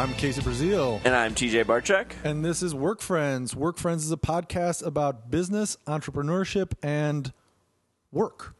[0.00, 0.98] I'm Casey Brazil.
[1.04, 2.12] And I'm TJ Barchek.
[2.24, 3.54] And this is Work Friends.
[3.54, 7.30] Work Friends is a podcast about business, entrepreneurship, and
[8.10, 8.56] work.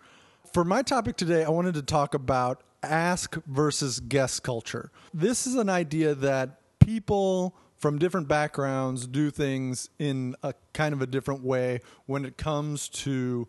[0.52, 4.92] For my topic today, I wanted to talk about ask versus guess culture.
[5.14, 11.00] This is an idea that people from different backgrounds do things in a kind of
[11.00, 13.48] a different way when it comes to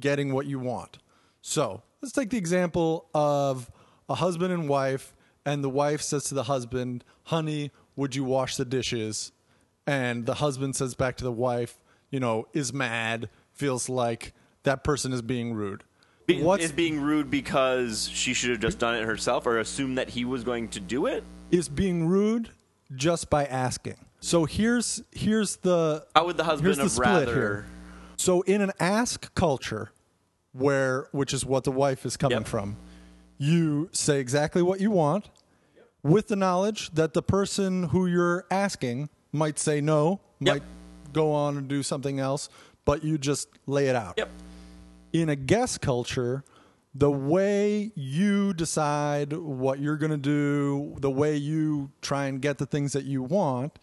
[0.00, 0.98] getting what you want.
[1.40, 3.70] So let's take the example of
[4.08, 5.14] a husband and wife,
[5.48, 9.32] and the wife says to the husband, Honey, would you wash the dishes?
[9.86, 11.78] And the husband says back to the wife,
[12.10, 14.34] you know, is mad, feels like
[14.64, 15.84] that person is being rude.
[16.26, 20.10] Be- is being rude because she should have just done it herself or assumed that
[20.10, 21.24] he was going to do it?
[21.50, 22.50] Is being rude
[22.94, 23.96] just by asking.
[24.20, 27.66] So here's here's the how would the husband have the rather here.
[28.16, 29.92] So in an ask culture,
[30.52, 32.46] where which is what the wife is coming yep.
[32.46, 32.76] from,
[33.38, 35.30] you say exactly what you want.
[36.02, 40.54] With the knowledge that the person who you're asking might say no, yep.
[40.54, 40.62] might
[41.12, 42.48] go on and do something else,
[42.84, 44.14] but you just lay it out.
[44.16, 44.30] Yep.
[45.12, 46.44] In a guest culture,
[46.94, 52.58] the way you decide what you're going to do, the way you try and get
[52.58, 53.78] the things that you want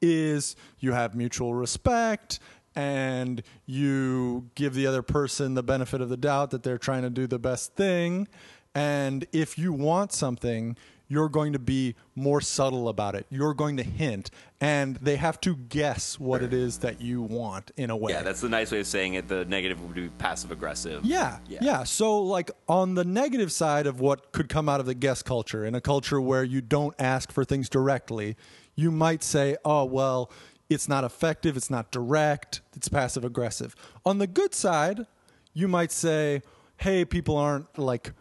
[0.00, 2.38] is you have mutual respect
[2.76, 7.10] and you give the other person the benefit of the doubt that they're trying to
[7.10, 8.28] do the best thing.
[8.74, 10.76] And if you want something,
[11.08, 13.26] you're going to be more subtle about it.
[13.30, 17.70] You're going to hint, and they have to guess what it is that you want
[17.76, 18.12] in a way.
[18.12, 19.26] Yeah, that's the nice way of saying it.
[19.26, 21.04] The negative would be passive aggressive.
[21.04, 21.84] Yeah, yeah, yeah.
[21.84, 25.64] So, like, on the negative side of what could come out of the guess culture,
[25.64, 28.36] in a culture where you don't ask for things directly,
[28.74, 30.30] you might say, oh, well,
[30.68, 33.74] it's not effective, it's not direct, it's passive aggressive.
[34.04, 35.06] On the good side,
[35.54, 36.42] you might say,
[36.76, 38.12] hey, people aren't like,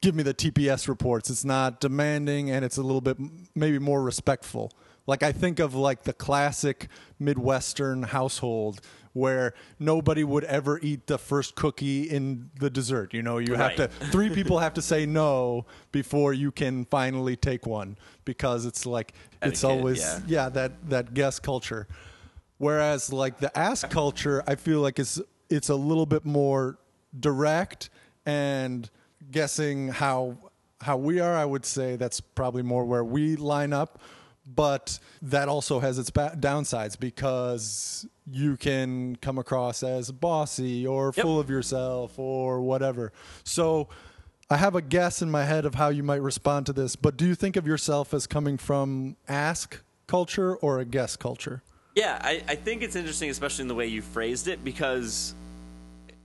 [0.00, 1.30] give me the TPS reports.
[1.30, 3.16] It's not demanding and it's a little bit
[3.54, 4.72] maybe more respectful.
[5.06, 8.80] Like I think of like the classic Midwestern household
[9.14, 13.14] where nobody would ever eat the first cookie in the dessert.
[13.14, 13.76] You know, you right.
[13.76, 18.66] have to three people have to say no before you can finally take one because
[18.66, 20.20] it's like Etiquette, it's always yeah.
[20.26, 21.88] yeah that that guest culture.
[22.58, 26.78] Whereas like the ask culture, I feel like it's it's a little bit more
[27.18, 27.88] direct
[28.26, 28.90] and
[29.30, 30.36] guessing how
[30.80, 34.00] how we are, I would say that's probably more where we line up.
[34.46, 41.12] But that also has its ba- downsides because you can come across as bossy or
[41.14, 41.22] yep.
[41.22, 43.12] full of yourself or whatever.
[43.44, 43.88] So
[44.48, 47.18] I have a guess in my head of how you might respond to this, but
[47.18, 51.62] do you think of yourself as coming from ask culture or a guess culture?
[51.94, 55.34] Yeah, I, I think it's interesting, especially in the way you phrased it, because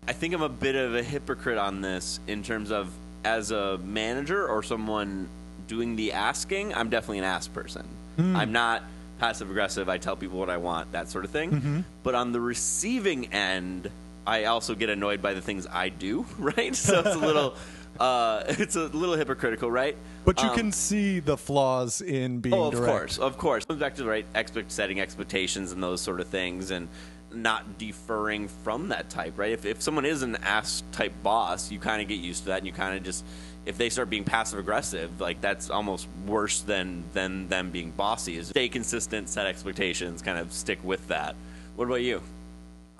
[0.08, 2.92] I think I'm a bit of a hypocrite on this in terms of
[3.24, 5.30] as a manager or someone
[5.68, 7.88] doing the asking, I'm definitely an ask person.
[8.18, 8.36] Mm.
[8.36, 8.84] I'm not
[9.20, 9.88] passive aggressive.
[9.88, 11.52] I tell people what I want, that sort of thing.
[11.52, 11.80] Mm-hmm.
[12.04, 13.90] But on the receiving end,
[14.28, 16.76] I also get annoyed by the things I do, right?
[16.76, 17.56] So it's a little
[18.00, 19.96] uh, it's a little hypocritical, right?
[20.26, 22.56] But you um, can see the flaws in being.
[22.56, 22.88] Oh, of direct.
[22.88, 23.66] course, of course.
[23.66, 26.88] Comes back to right expect setting expectations and those sort of things, and
[27.34, 29.52] not deferring from that type, right?
[29.52, 32.60] If if someone is an ass type boss, you kind of get used to that,
[32.60, 33.26] and you kind of just
[33.66, 38.38] if they start being passive aggressive, like that's almost worse than than them being bossy.
[38.38, 41.36] Is stay consistent, set expectations, kind of stick with that.
[41.76, 42.22] What about you?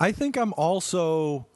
[0.00, 1.46] I think I'm also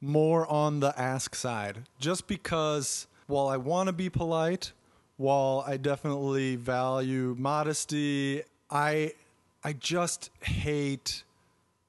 [0.00, 4.72] more on the ask side, just because while I want to be polite,
[5.16, 9.12] while I definitely value modesty, I
[9.64, 11.22] I just hate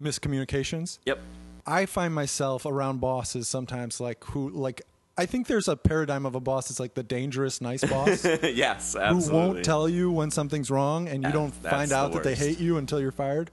[0.03, 1.00] miscommunications.
[1.06, 1.19] Yep.
[1.66, 4.81] I find myself around bosses sometimes like who like
[5.18, 8.25] I think there's a paradigm of a boss that's like the dangerous nice boss.
[8.44, 9.25] yes, absolutely.
[9.25, 12.59] Who won't tell you when something's wrong and you don't find out that they hate
[12.59, 13.52] you until you're fired.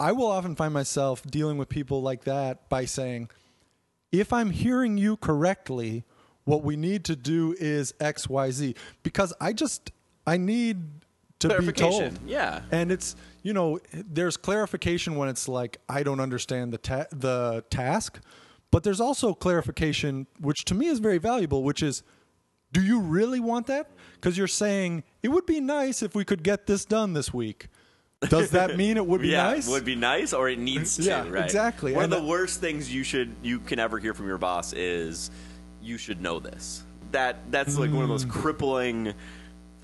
[0.00, 3.28] I will often find myself dealing with people like that by saying,
[4.10, 6.04] if I'm hearing you correctly,
[6.44, 9.92] what we need to do is XYZ because I just
[10.26, 11.03] I need
[11.48, 12.18] to be told.
[12.26, 12.62] Yeah.
[12.70, 17.64] And it's, you know, there's clarification when it's like I don't understand the ta- the
[17.70, 18.20] task,
[18.70, 22.02] but there's also clarification which to me is very valuable, which is
[22.72, 23.90] do you really want that?
[24.20, 27.68] Cuz you're saying it would be nice if we could get this done this week.
[28.28, 29.68] Does that mean it would be yeah, nice?
[29.68, 31.02] Would be nice, or it needs to.
[31.02, 31.44] yeah, right?
[31.44, 31.92] exactly.
[31.92, 34.72] One and of the worst things you should you can ever hear from your boss
[34.72, 35.30] is
[35.82, 36.84] you should know this.
[37.12, 37.94] That that's like mm.
[37.94, 38.30] one of those mm.
[38.30, 39.14] crippling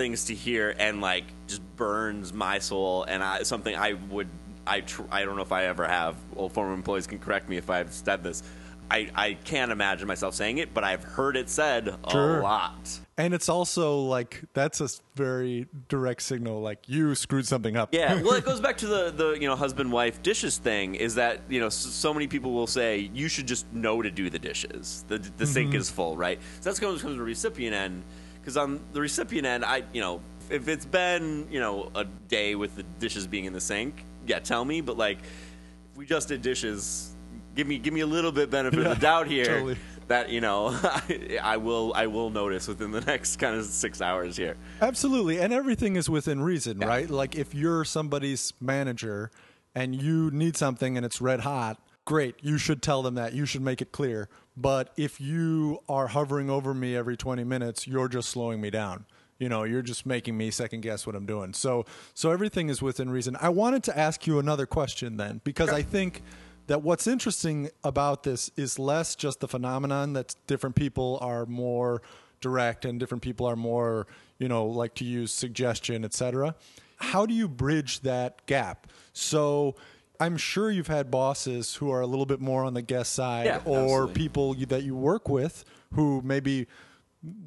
[0.00, 3.02] things to hear, and like just burns my soul.
[3.02, 4.28] And I, something I would
[4.66, 6.16] I tr- I don't know if I ever have.
[6.34, 8.42] Well, former employees can correct me if I've said this.
[8.90, 12.98] I, I can't imagine myself saying it, but I've heard it said a lot.
[13.16, 17.90] And it's also like that's a very direct signal, like you screwed something up.
[17.92, 20.94] Yeah, well, it goes back to the the you know husband wife dishes thing.
[20.94, 24.30] Is that you know so, many people will say you should just know to do
[24.30, 25.04] the dishes.
[25.08, 25.78] The the sink mm-hmm.
[25.78, 26.40] is full, right?
[26.60, 28.02] So that's comes comes to the recipient end
[28.40, 30.20] because on the recipient end, I you know
[30.50, 34.38] if it's been you know a day with the dishes being in the sink, yeah,
[34.38, 34.80] tell me.
[34.80, 37.14] But like if we just did dishes,
[37.54, 39.44] give me give me a little bit benefit Yeah, of the doubt here.
[39.46, 39.76] totally.
[40.08, 44.00] That you know, I, I will I will notice within the next kind of six
[44.02, 44.56] hours here.
[44.82, 45.38] Absolutely.
[45.38, 47.08] And everything is within reason, right?
[47.08, 49.30] Like if you're somebody's manager
[49.72, 52.34] and you need something and it's red hot, great.
[52.42, 53.34] You should tell them that.
[53.34, 54.28] You should make it clear.
[54.56, 59.06] But if you are hovering over me every 20 minutes, you're just slowing me down.
[59.38, 61.54] You know, you're just making me second guess what I'm doing.
[61.54, 63.36] So so everything is within reason.
[63.40, 66.22] I wanted to ask you another question then because I think
[66.66, 72.02] that what's interesting about this is less just the phenomenon that different people are more
[72.40, 74.06] direct and different people are more
[74.38, 76.54] you know like to use suggestion etc
[76.96, 79.74] how do you bridge that gap so
[80.20, 83.46] i'm sure you've had bosses who are a little bit more on the guest side
[83.46, 84.14] Yeah, or absolutely.
[84.14, 85.64] people you, that you work with
[85.94, 86.66] who maybe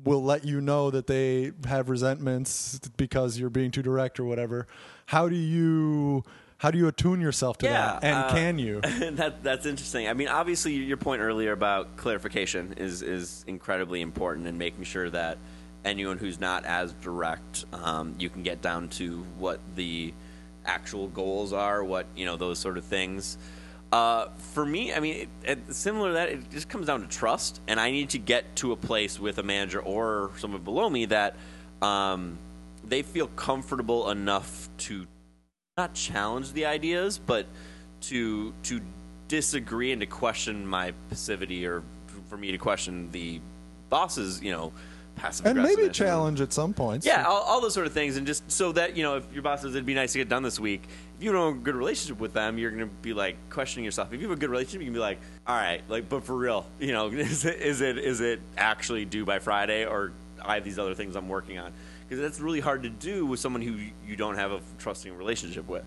[0.03, 4.67] will let you know that they have resentments because you're being too direct or whatever
[5.07, 6.23] how do you
[6.57, 8.81] how do you attune yourself to Yeah, that and uh, can you
[9.11, 10.07] that that's interesting.
[10.07, 15.09] I mean, obviously, your point earlier about clarification is is incredibly important, in making sure
[15.09, 15.37] that
[15.83, 20.13] anyone who's not as direct, um, you can get down to what the
[20.65, 23.37] actual goals are, what you know, those sort of things.
[23.91, 27.07] Uh, for me, I mean, it, it, similar to that, it just comes down to
[27.07, 30.89] trust, and I need to get to a place with a manager or someone below
[30.89, 31.35] me that
[31.81, 32.39] um,
[32.83, 35.05] they feel comfortable enough to
[35.77, 37.45] not challenge the ideas, but
[38.01, 38.81] to to
[39.27, 41.83] disagree and to question my passivity, or
[42.29, 43.39] for me to question the
[43.89, 44.73] boss's, you know,
[45.15, 48.25] passive and maybe challenge at some points Yeah, all, all those sort of things, and
[48.27, 50.43] just so that you know, if your boss says it'd be nice to get done
[50.43, 50.83] this week,
[51.17, 53.85] if you don't have a good relationship with them, you're going to be like questioning
[53.85, 54.13] yourself.
[54.13, 56.35] If you have a good relationship, you can be like, all right, like, but for
[56.35, 60.11] real, you know, is it is it is it actually due by Friday, or
[60.41, 61.73] I have these other things I'm working on?
[62.07, 65.67] Because that's really hard to do with someone who you don't have a trusting relationship
[65.67, 65.85] with.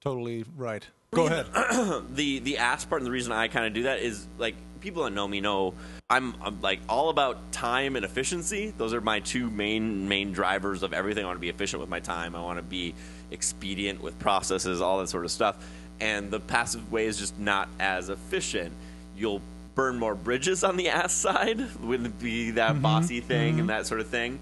[0.00, 1.46] totally right go ahead
[2.14, 5.04] the the ask part and the reason I kind of do that is like people
[5.04, 5.74] that know me know
[6.10, 8.72] I'm, I'm like all about time and efficiency.
[8.76, 11.24] Those are my two main main drivers of everything.
[11.24, 12.34] I want to be efficient with my time.
[12.34, 12.94] I want to be
[13.30, 15.56] expedient with processes, all that sort of stuff.
[16.00, 18.72] And the passive way is just not as efficient.
[19.16, 19.42] You'll
[19.74, 22.82] burn more bridges on the ass side, would be that mm-hmm.
[22.82, 23.66] bossy thing and mm-hmm.
[23.68, 24.38] that sort of thing.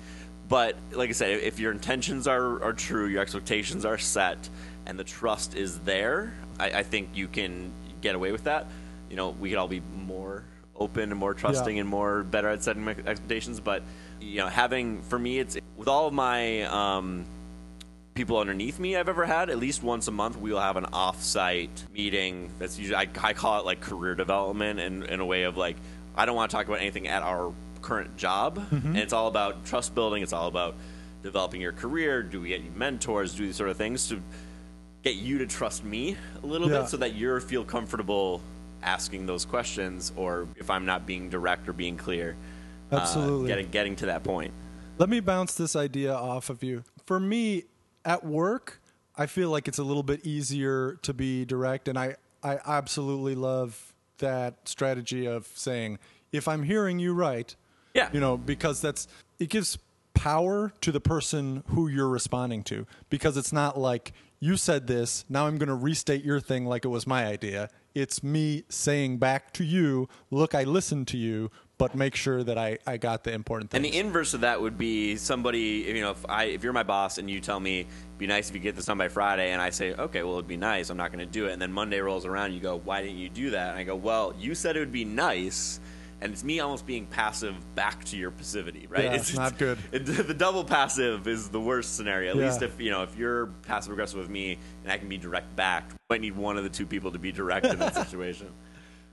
[0.48, 4.48] But like I said, if your intentions are, are true, your expectations are set,
[4.86, 8.66] and the trust is there, I, I think you can get away with that.
[9.10, 10.44] You know, we could all be more
[10.74, 11.80] open and more trusting Yeah.
[11.80, 13.60] and more better at setting expectations.
[13.60, 13.82] But
[14.20, 17.24] you know, having for me, it's with all of my um,
[18.14, 19.50] people underneath me I've ever had.
[19.50, 22.50] At least once a month, we will have an off-site meeting.
[22.58, 25.76] That's usually I, I call it like career development, and in a way of like
[26.16, 29.64] I don't want to talk about anything at our current job, and it's all about
[29.66, 30.22] trust building.
[30.22, 30.74] It's all about
[31.22, 32.22] developing your career.
[32.22, 33.34] Do we get you mentors?
[33.34, 34.20] Do these sort of things to
[35.02, 36.80] get you to trust me a little Yeah.
[36.80, 38.40] bit, so that you feel comfortable
[38.82, 42.36] asking those questions, or if I'm not being direct or being clear.
[42.92, 43.48] uh, Absolutely.
[43.48, 44.52] getting getting to that point.
[44.98, 46.84] Let me bounce this idea off of you.
[47.04, 47.64] For me,
[48.04, 48.80] at work,
[49.16, 53.34] I feel like it's a little bit easier to be direct, and I, I absolutely
[53.34, 55.98] love that strategy of saying,
[56.32, 57.54] if I'm hearing you right,
[57.94, 58.08] Yeah.
[58.12, 59.06] you know, because that's
[59.38, 59.78] it gives
[60.14, 65.24] power to the person who you're responding to because it's not like you said this,
[65.28, 67.68] now I'm going to restate your thing like it was my idea.
[67.96, 72.58] It's me saying back to you, look, I listened to you, but make sure that
[72.58, 76.10] I, I got the important And the inverse of that would be somebody, you know,
[76.10, 78.60] if I if you're my boss and you tell me it'd be nice if you
[78.60, 81.10] get this done by Friday, and I say, okay, well it'd be nice, I'm not
[81.10, 83.30] going to do it, and then Monday rolls around, and you go, why didn't you
[83.30, 83.70] do that?
[83.70, 85.80] And I go, well, you said it would be nice,
[86.20, 89.04] and it's me almost being passive back to your passivity, right?
[89.04, 89.78] Yeah, it's not good.
[89.92, 92.30] it- the double passive is the worst scenario.
[92.30, 92.46] At Yeah.
[92.46, 95.54] least if you know if you're passive aggressive with me and I can be direct
[95.56, 98.48] back, I might need one of the two people to be direct in that situation.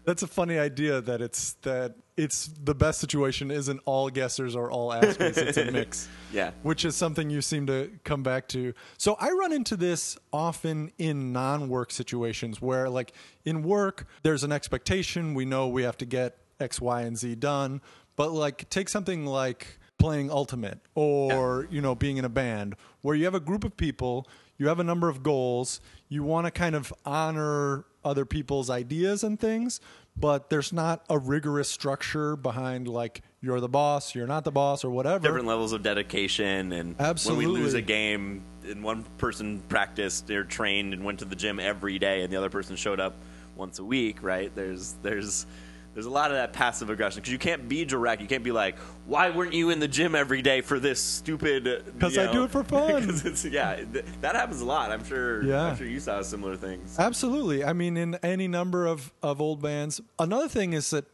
[0.06, 4.70] That's a funny idea that it's that it's the best situation isn't all guessers or
[4.70, 5.38] all askers.
[5.38, 6.08] it's a mix.
[6.34, 6.50] Yeah.
[6.64, 8.74] Which is something you seem to come back to.
[8.98, 13.14] So I run into this often in non-work situations where like
[13.46, 17.36] in work there's an expectation, we know we have to get X, Y, and Z
[17.36, 17.82] done.
[18.16, 23.16] But like take something like playing ultimate or you know being in a band where
[23.16, 25.80] you have a group of people you have a number of goals
[26.10, 29.80] you want to kind of honor other people's ideas and things
[30.18, 34.86] but there's not a rigorous structure behind like you're the boss, you're not the boss,
[34.86, 35.20] or whatever.
[35.20, 40.44] different levels of dedication and when we lose a game and one person practiced or
[40.44, 43.16] trained and went to the gym every day and the other person showed up
[43.56, 45.46] once a week right there's there's
[45.94, 48.52] there's a lot of that passive aggression because you can't be direct you can't be
[48.52, 52.44] like why weren't you in the gym every day for this stupid?" Because I do
[52.44, 53.04] it for fun.
[53.52, 55.64] yeah th- that happens a lot i'm sure Yeah.
[55.66, 57.64] i'm sure you saw similar things Absolutely.
[57.64, 60.02] I mean, in any number of, of old bands.
[60.20, 61.06] Another thing is that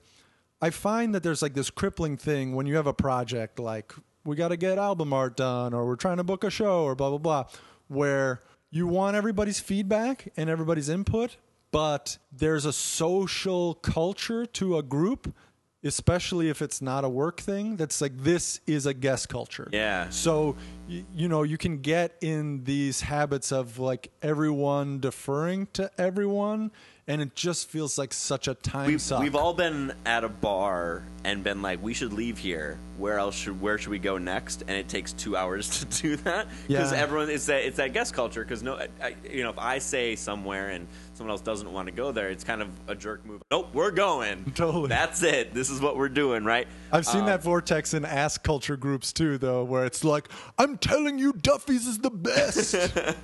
[0.62, 3.94] I find that there's like this crippling thing when you have a project like
[4.26, 6.96] we got to get album art done or we're trying to book a show or
[6.96, 7.46] blah, blah, blah,
[7.88, 11.38] where you want everybody's feedback and everybody's input,
[11.72, 15.34] but there's a social culture to a group.
[15.82, 19.70] Especially if it's not a work thing, that's like this is a guest culture.
[19.72, 20.10] Yeah.
[20.10, 20.58] So,
[20.90, 26.74] y- you know, you can get in these habits of like everyone deferring to everyone,
[27.10, 29.22] and it just feels like such a time We've, suck.
[29.22, 32.78] we've all been at a bar and been like, we should leave here.
[32.98, 34.62] Where else should where should we go next?
[34.62, 36.98] And it takes two hours to do that because Yeah.
[37.00, 38.44] everyone it's that it's that guest culture.
[38.44, 41.92] Because no, I, you know, if I say somewhere and someone else doesn't want to
[41.92, 43.42] go there, it's kind of a jerk move.
[43.52, 44.52] Nope, we're going.
[44.56, 44.88] Totally.
[44.88, 45.54] That's it.
[45.54, 46.68] This is what we're doing, right?
[46.92, 50.78] I've seen Um, that vortex in ass culture groups too, though, where it's like, I'm
[50.78, 52.76] telling you, Duffy's is the best.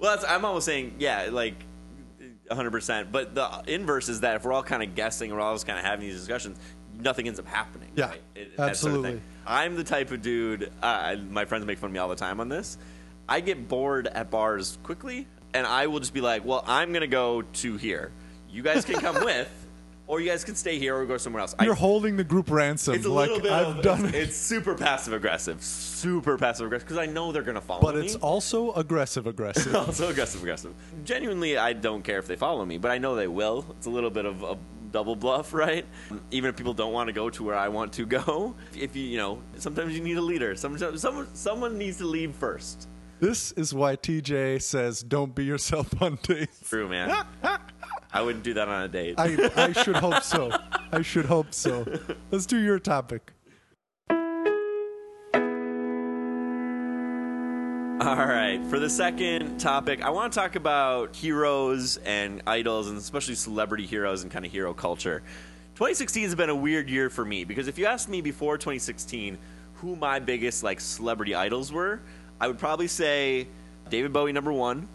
[0.00, 1.54] Well, that's, I'm almost saying, yeah, like
[2.50, 3.12] 100%.
[3.12, 5.78] But the inverse is that if we're all kind of guessing, we're all just kind
[5.78, 6.58] of having these discussions,
[7.00, 7.88] nothing ends up happening.
[7.96, 8.22] Yeah, right?
[8.34, 9.20] It- that sort of absolutely.
[9.46, 12.40] I'm the type of dude, uh, my friends make fun of me all the time
[12.40, 12.78] on this.
[13.28, 17.02] I get bored at bars quickly, and I will just be like, well, I'm going
[17.02, 18.10] to go to here.
[18.50, 19.63] You guys can come with,
[20.06, 21.54] or you guys can stay here or go somewhere else.
[21.62, 22.94] You're holding the group ransom.
[22.94, 24.22] it's a like little bit I've of, done it's, it.
[24.22, 27.86] it's super passive aggressive, super passive aggressive, because I know they're going to follow me.
[27.86, 28.04] but me.
[28.04, 29.74] it's also aggressive aggressive.
[29.74, 30.72] also aggressive aggressive
[31.04, 33.90] genuinely i don't care if they follow me but i know they will it's a
[33.90, 34.56] little bit of a
[34.90, 35.84] double bluff right
[36.30, 39.02] even if people don't want to go to where i want to go if you
[39.04, 42.88] you know sometimes you need a leader sometimes someone someone needs to lead first
[43.20, 47.24] this is why TJ says, "Don't be yourself on dates." true man
[48.14, 50.50] i wouldn't do that on a date I, I should hope so.
[50.90, 51.84] I should hope so.
[52.30, 53.32] Let's do your topic.
[58.00, 62.98] All right, for the second topic, I want to talk about heroes and idols, and
[62.98, 65.22] especially celebrity heroes and kind of hero culture.
[65.76, 69.38] 2016 has been a weird year for me because if you asked me before 2016
[69.76, 72.00] who my biggest like celebrity idols were,
[72.40, 73.48] I would probably say
[73.90, 74.86] David Bowie number one,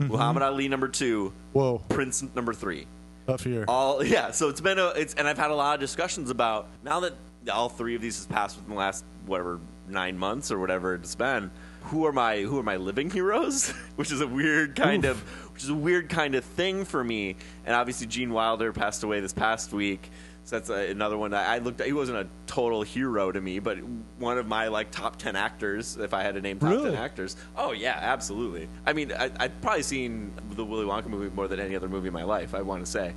[0.00, 0.12] Mm-hmm.
[0.12, 2.86] Muhammad Ali number two, Whoa, Prince number three.
[3.26, 3.64] Tough here.
[3.66, 6.68] all yeah so it's been a it's and i've had a lot of discussions about
[6.84, 7.12] now that
[7.52, 11.16] all three of these has passed within the last whatever nine months or whatever it's
[11.16, 11.50] been
[11.86, 13.70] who are my who are my living heroes?
[13.96, 15.18] Which is a weird kind of
[15.52, 17.36] which is a weird kind of thing for me.
[17.64, 20.10] And obviously gene wilder passed away this past week
[20.46, 21.86] so that's a, another one that I looked at.
[21.88, 23.76] He wasn't a total hero to me, but
[24.18, 25.96] one of my like top ten actors.
[25.98, 26.90] If I had to name top Really?
[26.92, 28.68] ten actors, oh yeah, absolutely.
[28.86, 32.06] I mean, I, I've probably seen the Willy Wonka movie more than any other movie
[32.08, 32.54] in my life.
[32.54, 33.12] I want to say,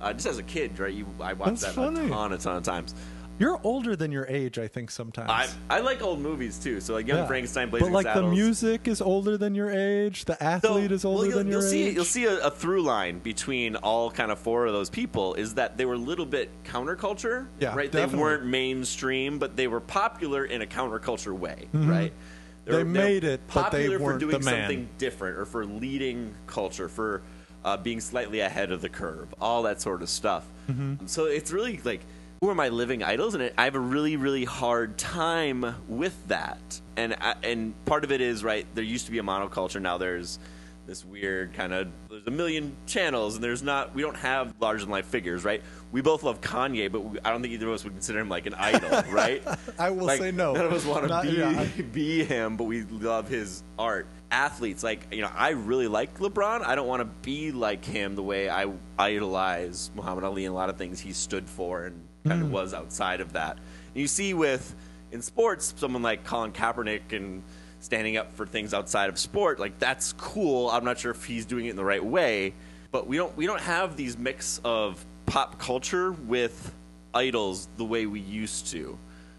[0.00, 0.92] uh, just as a kid, right?
[0.92, 2.06] You, I watched That's that funny.
[2.06, 2.94] a ton, a ton of times.
[3.40, 4.90] You're older than your age, I think.
[4.90, 5.30] Sometimes.
[5.30, 6.78] I I like old movies too.
[6.80, 7.26] So like Young Yeah.
[7.26, 10.26] Frankenstein, Blazing But like the music is older than your age.
[10.26, 11.94] The So, athlete is older well, you'll, than your you'll see, age.
[11.94, 15.54] You'll see a, a through line between all kind of four of those people is
[15.54, 17.90] that they were a little bit counterculture, Yeah, right?
[17.90, 18.16] definitely.
[18.16, 22.12] They weren't mainstream, but they were popular in a counterculture way, right?
[22.12, 22.70] Mm-hmm.
[22.70, 24.68] They were- made it, but they popular for weren't doing man.
[24.68, 27.22] something different or for leading culture, for
[27.64, 30.44] uh, being slightly ahead of the curve, all that sort of stuff.
[30.70, 31.06] Mm-hmm.
[31.06, 32.00] So it's really like,
[32.40, 33.34] who are my living idols?
[33.34, 36.80] And I have a really, really hard time with that.
[36.96, 38.66] And I, and part of it is right.
[38.74, 39.80] There used to be a monoculture.
[39.80, 40.38] Now there's
[40.86, 44.80] this weird kind of there's a million channels and there's not we don't have larger
[44.80, 47.74] than life figures right we both love kanye but we, i don't think either of
[47.74, 49.40] us would consider him like an idol right
[49.78, 50.52] I will like, say no.
[50.52, 51.64] None of us want to be yeah.
[51.92, 54.06] be him, but we love his art.
[54.30, 56.62] Athletes, like you know, I really like LeBron.
[56.64, 58.66] I don't want to be like him the way I
[58.98, 62.46] idolize Muhammad Ali and a lot of things he stood for and kind Mm.
[62.46, 63.56] of was outside of that.
[63.56, 64.74] And you see with
[65.12, 67.42] in sports, someone like Colin Kaepernick and
[67.80, 70.70] standing up for things outside of sport, like that's cool.
[70.70, 72.52] I'm not sure if he's doing it in the right way,
[72.92, 76.72] but we don't we don't have these mix of pop culture with
[77.14, 78.96] idols the way we used to.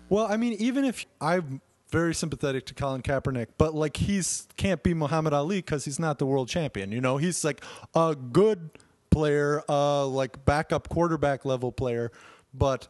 [0.10, 4.81] Well, I mean, even if I'm very sympathetic to Colin Kaepernick, but like he's can't
[4.81, 6.91] be Muhammad Ali because he's not the world champion.
[6.91, 8.71] You know, he's like a good
[9.10, 12.12] player, uh, like backup quarterback level player,
[12.53, 12.88] but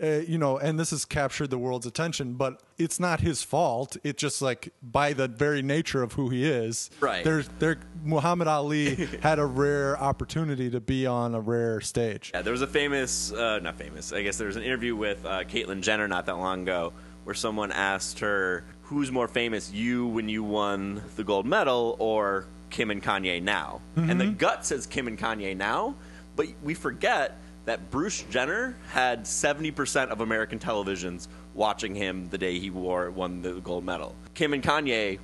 [0.00, 3.96] uh, you know, and this has captured the world's attention, but it's not his fault.
[4.04, 6.88] It's just like by the very nature of who he is.
[7.00, 7.24] Right.
[7.24, 12.30] There's there Muhammad Ali had a rare opportunity to be on a rare stage.
[12.32, 15.24] Yeah, there was a famous, uh, not famous, I guess there was an interview with
[15.24, 16.92] uh, Caitlyn Jenner not that long ago
[17.28, 22.46] where someone asked her, who's more famous, you when you won the gold medal or
[22.70, 23.82] Kim and Kanye now?
[23.96, 24.38] And the mm-hmm.
[24.38, 25.94] gut says Kim and Kanye now,
[26.36, 32.58] but we forget that Bruce Jenner had 70% of American televisions watching him the day
[32.58, 34.14] he wore won the gold medal.
[34.32, 35.18] Kim and Kanye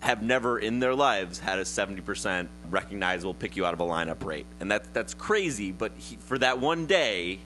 [0.00, 4.24] have never in their lives had a 70% recognizable pick you out of a lineup
[4.24, 4.46] rate.
[4.60, 7.40] And that, that's crazy, but he, for that one day,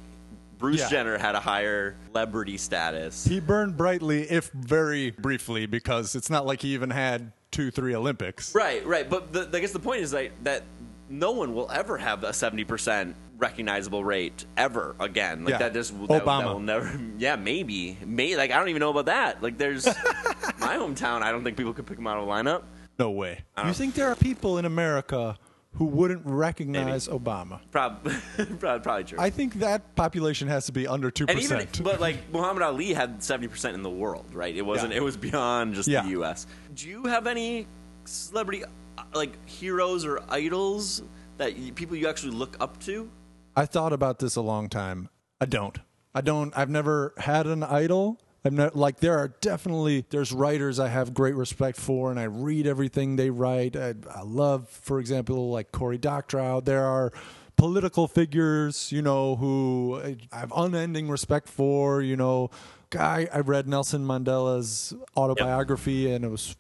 [0.59, 0.89] Bruce Yeah.
[0.89, 3.25] Jenner had a higher celebrity status.
[3.27, 7.95] He burned brightly, if very briefly, because it's not like he even had two, three
[7.95, 8.55] Olympics.
[8.55, 9.09] Right, right.
[9.09, 10.63] But the, I guess the point is like, that
[11.09, 15.45] no one will ever have a 70% recognizable rate ever again.
[15.45, 15.59] Like Yeah.
[15.59, 16.39] that just that, Obama.
[16.43, 17.99] that will never Yeah, maybe.
[18.05, 19.43] May like I don't even know about that.
[19.43, 19.85] Like there's
[20.59, 22.63] my hometown, I don't think people could pick him out of a lineup.
[22.99, 23.41] No way.
[23.63, 25.37] You think there are people in America
[25.77, 27.61] who wouldn't recognize Obama?
[27.71, 28.15] Probably,
[28.59, 29.19] probably, true.
[29.21, 31.83] I think that population has to be under 2%.
[31.85, 34.55] but like Muhammad Ali had 70% in the world, right?
[34.57, 34.99] It wasn't Yeah.
[34.99, 36.03] it was beyond just Yeah.
[36.03, 36.47] the US.
[36.75, 37.67] Do you have any
[38.05, 41.03] celebrity uh, like heroes or idols
[41.39, 43.11] that y- people you actually look up to?
[43.55, 45.09] I thought about this a long time.
[45.41, 45.79] I don't.
[46.15, 46.57] I don't.
[46.57, 48.19] I've never had an idol.
[48.47, 52.25] I've never like there are definitely there's writers I have great respect for, and I
[52.25, 53.77] read everything they write.
[53.77, 56.61] I, I love, for example, like Cory Doctorow.
[56.61, 57.13] There are
[57.57, 60.01] political figures, you know, who
[60.33, 62.01] I have unending respect for.
[62.03, 62.51] You know,
[62.91, 66.57] guy I read Nelson Mandela's autobiography, and it was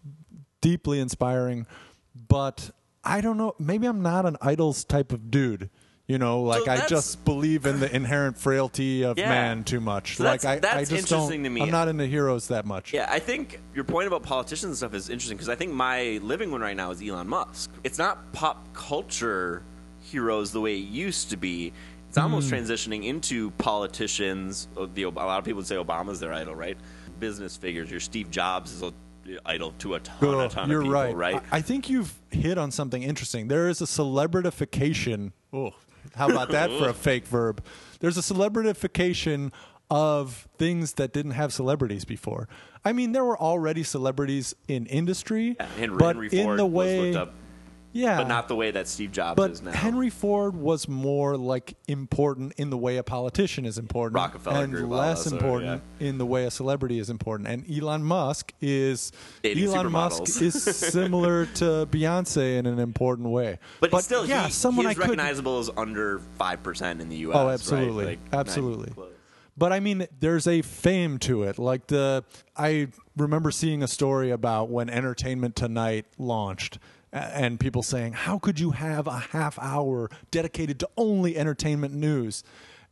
[0.60, 1.66] deeply inspiring.
[2.28, 2.70] But
[3.04, 3.54] I don't know.
[3.58, 5.70] Maybe I'm not an idols type of dude.
[6.08, 9.28] You know, like I just believe in the inherent frailty of Yeah.
[9.28, 10.16] man too much.
[10.16, 11.44] So like that's- I, I just interesting don't.
[11.44, 11.62] to me.
[11.62, 12.92] I'm not into heroes that much.
[12.94, 16.20] Yeah, I think your point about politicians and stuff is interesting because I think my
[16.22, 17.72] living one right now is Elon Musk.
[17.82, 19.64] It's not pop culture
[20.00, 21.72] heroes the way it used to be.
[22.08, 22.54] It's almost Hmm.
[22.54, 24.68] transitioning into politicians.
[24.76, 26.78] Uh, The, a lot of people would say Obama's their idol, right?
[27.18, 27.90] Business figures.
[27.90, 28.92] Your Steve Jobs is a
[29.44, 31.16] idol to a ton, a Ugh, ton You're of people, right.
[31.34, 31.42] right?
[31.50, 33.48] I, I think you've hit on something interesting.
[33.48, 35.32] There is a celebritification.
[35.52, 35.72] Oh,
[36.14, 37.64] how about that for a fake verb?
[38.00, 39.52] There's a celebritification
[39.90, 42.48] of things that didn't have celebrities before.
[42.84, 46.72] I mean, there were already celebrities in industry, Yeah, Henry, but Henry in the was
[46.72, 47.34] way, looked up,
[47.96, 49.72] yeah, but not the way that Steve Jobs But is now.
[49.72, 54.72] Henry Ford was more like important in the way a politician is important, Rockefeller and
[54.72, 57.48] Group, less of, important in the way a celebrity is important.
[57.48, 63.58] And Elon Musk is Dating Elon Musk is similar to Beyonce in an important way.
[63.80, 65.02] but, still, yeah, he, someone he I is could.
[65.04, 67.36] recognizable as under five percent in the U.S.
[67.36, 67.52] Oh, right?
[67.54, 68.04] absolutely.
[68.04, 68.92] Like, Absolutely.
[69.58, 71.58] But I mean, there's a fame to it.
[71.58, 72.24] Like the,
[72.56, 76.78] I remember seeing a story about when Entertainment Tonight launched,
[77.16, 82.44] and people saying, "How could you have a half hour dedicated to only entertainment news?"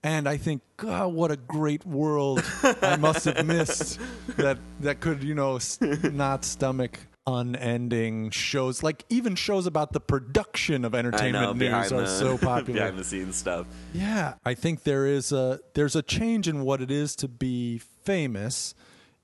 [0.02, 2.44] And I think, God, what a great world
[2.82, 3.98] I must have missed
[4.37, 5.58] that that could, you know,
[6.02, 8.82] not stomach unending shows.
[8.82, 12.80] Like even shows about the production of entertainment know, news are the, so popular.
[12.80, 13.66] behind the scenes stuff.
[13.92, 17.78] Yeah, I think there is a there's a change in what it is to be
[17.78, 18.74] famous,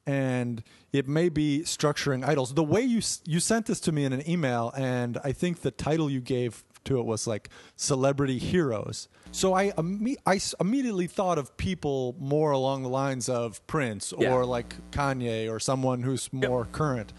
[0.06, 2.54] and it may be structuring idols.
[2.54, 5.70] The way you you sent this to me in an email, and I think the
[5.70, 9.08] title you gave to it was like celebrity heroes.
[9.32, 14.22] So I imme- I immediately thought of people more along the lines of Prince or
[14.22, 14.34] Yeah.
[14.36, 17.12] like Kanye or someone who's more current.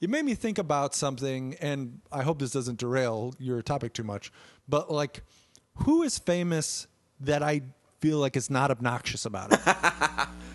[0.00, 4.02] It made me think about something, and I hope this doesn't derail your topic too
[4.02, 4.30] much.
[4.68, 5.22] But like,
[5.76, 6.86] who is famous
[7.20, 7.62] that I
[8.04, 9.60] feel like it's not obnoxious about it?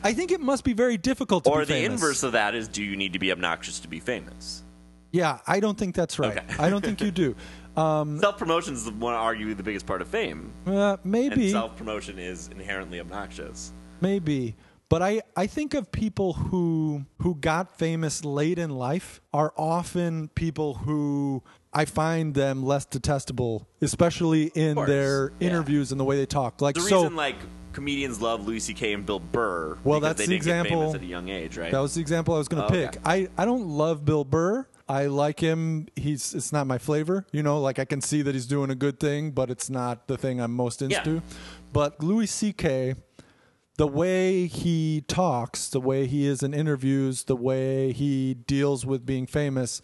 [0.03, 1.99] I think it must be very difficult to Or be the famous.
[2.01, 4.63] inverse of that is, do you need to be obnoxious to be famous?
[5.11, 6.37] Yeah, I don't think that's right.
[6.37, 6.45] Okay.
[6.59, 7.35] I don't think you do.
[7.77, 12.19] Um, Self promotion is, one arguably, the biggest part of fame, uh, maybe, self promotion
[12.19, 13.71] is inherently obnoxious.
[14.01, 14.55] maybe.
[14.89, 20.29] But I, I think of people who who got famous late in life are often
[20.29, 25.47] people who I find them less detestable, especially in their yeah.
[25.49, 26.61] interviews and the way they talk.
[26.61, 27.35] Like The so, reason, like
[27.73, 28.93] comedians love Louis C.K.
[28.93, 31.71] and Bill Burr, Well, that's they the example- at a young age, right?
[31.71, 32.97] That was the example I was going to Oh, pick.
[32.97, 32.99] okay.
[33.05, 34.65] I, I don't love Bill Burr.
[34.87, 35.87] I like him.
[35.95, 37.27] He's it's not my flavor.
[37.31, 40.07] You know, like I can see that he's doing a good thing, but it's not
[40.07, 41.11] the thing I'm most into.
[41.13, 41.19] Yeah.
[41.71, 42.95] But Louis C.K.
[43.77, 49.05] The way he talks, the way he is in interviews, the way he deals with
[49.05, 49.79] being famous,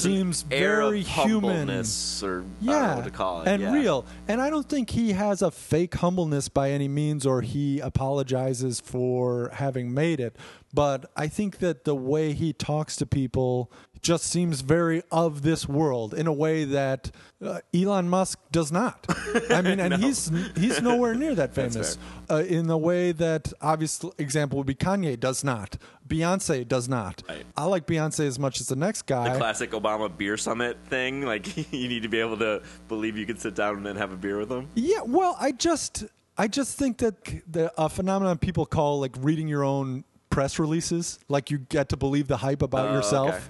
[0.00, 1.50] seems very human.
[1.50, 3.72] humbleness, or don't Yeah, what to call it, and yeah.
[3.72, 4.06] real.
[4.28, 8.80] And I don't think he has a fake humbleness by any means, or he apologizes
[8.80, 10.36] for having made it.
[10.72, 13.70] But I think that the way he talks to people
[14.04, 17.10] just seems very of this world in a way that
[17.44, 19.06] uh, Elon Musk does not.
[19.50, 21.98] I mean, and he's he's nowhere near that famous.
[22.30, 25.78] Uh, in the way that obvious example would be Kanye does not.
[26.06, 27.22] Beyonce does not.
[27.28, 27.44] Right.
[27.56, 29.32] I like Beyonce as much as the next guy.
[29.32, 31.22] the classic Obama beer summit thing.
[31.22, 34.12] Like you need to be able to believe you can sit down and then have
[34.12, 34.68] a beer with them.
[34.74, 36.04] Yeah, well, I just
[36.36, 41.18] I just think that the a phenomenon people call like reading your own press releases,
[41.28, 43.34] like you get to believe the hype about Oh, yourself.
[43.34, 43.44] okay.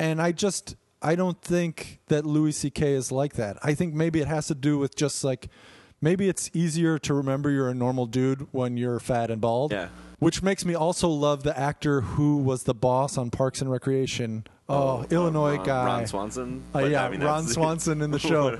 [0.00, 2.94] And I just I don't think that Louis C.K.
[2.94, 3.58] is like that.
[3.62, 5.48] I think maybe it has to do with just like
[6.00, 9.72] maybe it's easier to remember you're a normal dude when you're fat and bald.
[9.72, 9.88] Yeah.
[10.18, 14.46] Which makes me also love the actor who was the boss on Parks and Recreation.
[14.68, 15.86] Oh, Illinois Ron, guy.
[15.86, 16.62] Ron Swanson.
[16.74, 18.58] Uh, yeah, I mean, Ron Swanson in the show.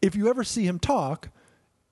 [0.00, 1.28] If you ever see him talk,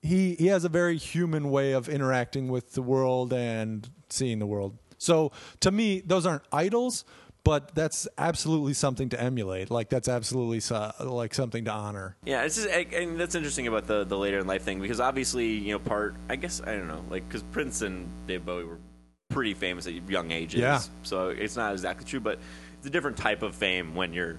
[0.02, 4.46] he he has a very human way of interacting with the world and seeing the
[4.46, 4.78] world.
[4.96, 7.04] So to me, those aren't idols,
[7.44, 9.70] but that's absolutely something to emulate.
[9.70, 12.16] Like that's absolutely so, like something to honor.
[12.24, 15.46] Yeah, it's just, and that's interesting about the the later in life thing because obviously
[15.46, 18.78] you know part I guess I don't know like because Prince and Dave Bowie were
[19.28, 20.60] pretty famous at young ages.
[20.60, 20.80] Yeah.
[21.02, 22.38] So it's not exactly true, but
[22.78, 24.38] it's a different type of fame when you're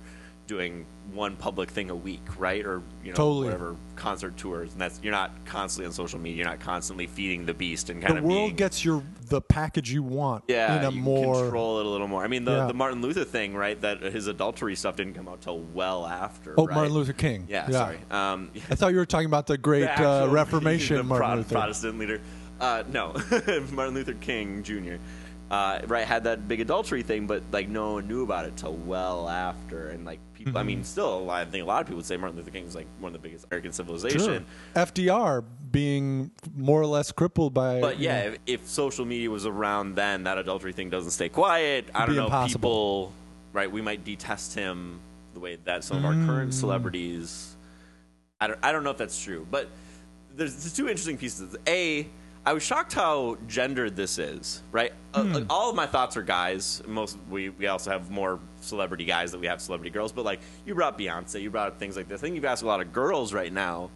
[0.51, 2.65] doing one public thing a week, right?
[2.65, 3.45] Or you know Totally.
[3.45, 6.39] whatever concert tours, and that's you're not constantly on social media.
[6.39, 9.39] You're not constantly feeding the beast and kind The of world being, gets your the
[9.39, 12.21] package you want yeah, in a you more control it a little more.
[12.21, 12.67] I mean, the, Yeah.
[12.67, 13.79] the Martin Luther thing, right?
[13.79, 16.53] That his adultery stuff didn't come out till well after.
[16.57, 16.75] Oh, right?
[16.75, 17.45] Martin Luther King.
[17.49, 17.99] Yeah, sorry.
[18.11, 21.35] Um, I thought you were talking about the great the uh, Reformation the Martin Pro-
[21.37, 21.55] Luther.
[21.55, 22.19] Protestant leader.
[22.59, 23.13] Uh, no,
[23.71, 24.95] Martin Luther King Jr.
[25.51, 28.73] Uh, right had that big adultery thing, but like no one knew about it till
[28.73, 30.57] well after, and like people.
[30.57, 30.67] I Mm-hmm.
[30.67, 32.65] mean, still, a lot- I think a lot of people would say Martin Luther King
[32.65, 34.19] is like one of the biggest American civilization.
[34.19, 34.39] Sure.
[34.75, 39.95] FDR being more or less crippled by But yeah, if, if social media was around
[39.95, 41.89] then, that adultery thing doesn't stay quiet.
[41.93, 42.25] I don't know.
[42.25, 42.59] impossible.
[43.07, 43.13] People,
[43.51, 43.69] right?
[43.69, 45.01] We might detest him
[45.33, 46.27] the way that some of our Mm.
[46.27, 47.57] current celebrities.
[48.39, 48.59] I don't.
[48.63, 49.67] I don't know if that's true, but
[50.33, 51.57] there's, there's two interesting pieces.
[51.67, 52.07] A,
[52.45, 54.63] I was shocked how gendered this is.
[54.71, 54.93] Right.
[55.13, 55.33] Uh, Hmm.
[55.33, 56.81] like, all of my thoughts are guys.
[56.87, 60.11] Most we we also have more celebrity guys than we have celebrity girls.
[60.11, 62.19] But like you brought Beyonce, you brought up things like this.
[62.19, 63.89] I think you've asked a lot of girls right now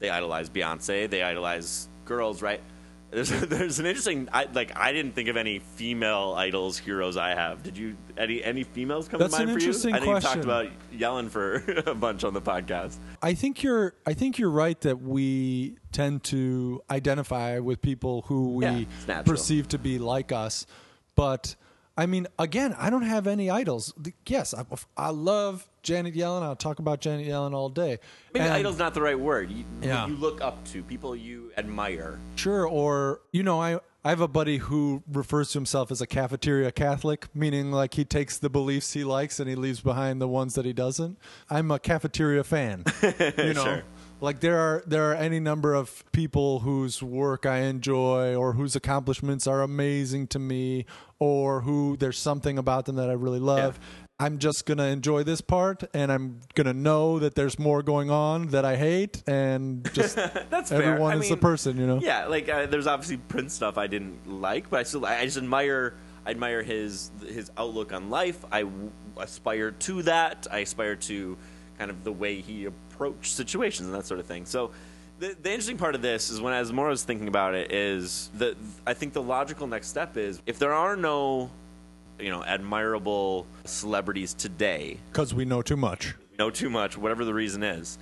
[0.00, 1.10] they idolize Beyonce.
[1.10, 2.60] They idolize girls, right?
[3.10, 7.30] There's, there's an interesting I, like I didn't think of any female idols heroes I
[7.30, 7.62] have.
[7.62, 9.66] Did you any any females come That's to mind an for you?
[9.68, 10.42] interesting I know you talked question.
[10.42, 12.96] about Yellen for a bunch on the podcast.
[13.22, 18.54] I think you're I think you're right that we tend to identify with people who
[18.56, 19.34] we Yeah, it's natural.
[19.36, 20.66] perceive to be like us.
[21.14, 21.56] But
[21.96, 23.92] I mean, again, I don't have any idols.
[23.96, 24.64] The- Yes, I,
[24.96, 26.42] I love Janet Yellen.
[26.42, 27.98] I'll talk about Janet Yellen all day.
[28.34, 29.50] Maybe And- idol's not the right word.
[29.50, 30.06] You, Yeah.
[30.06, 32.18] you look up to people you admire.
[32.36, 36.06] Sure, or you know, I I have a buddy who refers to himself as a
[36.06, 40.28] cafeteria Catholic, meaning like he takes the beliefs he likes and he leaves behind the
[40.28, 41.18] ones that he doesn't.
[41.50, 42.84] I'm a cafeteria fan.
[43.38, 43.64] You know.
[43.64, 43.82] Sure.
[44.20, 48.74] Like there are there are any number of people whose work I enjoy or whose
[48.76, 50.86] accomplishments are amazing to me
[51.20, 53.78] or who there's something about them that I really love.
[54.20, 57.82] I'm just going to enjoy this part and I'm going to know that there's more
[57.82, 60.16] going on that I hate and just
[60.50, 60.82] That's fair.
[60.82, 62.00] everyone I is mean, the person, you know.
[62.02, 65.36] Yeah, like uh, there's obviously Prince stuff I didn't like, but I still I just
[65.36, 65.94] admire
[66.26, 68.44] I admire his his outlook on life.
[68.50, 70.48] I w- aspire to that.
[70.50, 71.36] I aspire to
[71.78, 74.46] kind of the way he approached situations and that sort of thing.
[74.46, 74.72] So
[75.20, 77.70] the, the interesting part of this is when as more I was thinking about it
[77.70, 81.50] is that I think the logical next step is if there are no
[82.18, 86.14] you know admirable celebrities today because we know too much.
[86.38, 87.98] know too much, whatever the reason is.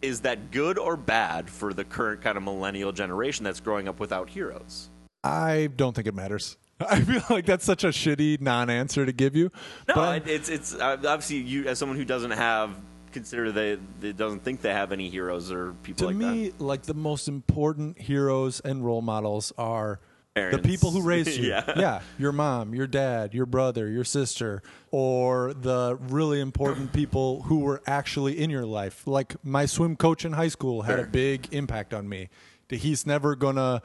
[0.00, 3.98] Is that good or bad for the current kind of millennial generation that's growing up
[3.98, 4.90] without heroes?
[5.24, 6.56] I don't think it matters.
[6.88, 9.50] I feel like that's such a shitty non-answer to give you.
[9.88, 12.76] No, but it's it's uh, obviously you as someone who doesn't have
[13.12, 16.82] consider they, they doesn't think they have any heroes or people to like me, like
[16.82, 19.98] the most important heroes and role models are
[20.50, 21.48] the people who raised you.
[21.48, 22.00] Yeah.
[22.18, 27.82] your mom, your dad, your brother, your sister, or the really important people who were
[27.86, 29.06] actually in your life.
[29.06, 32.28] Like my swim coach in high school had a big impact on me.
[32.68, 33.82] He's never gonna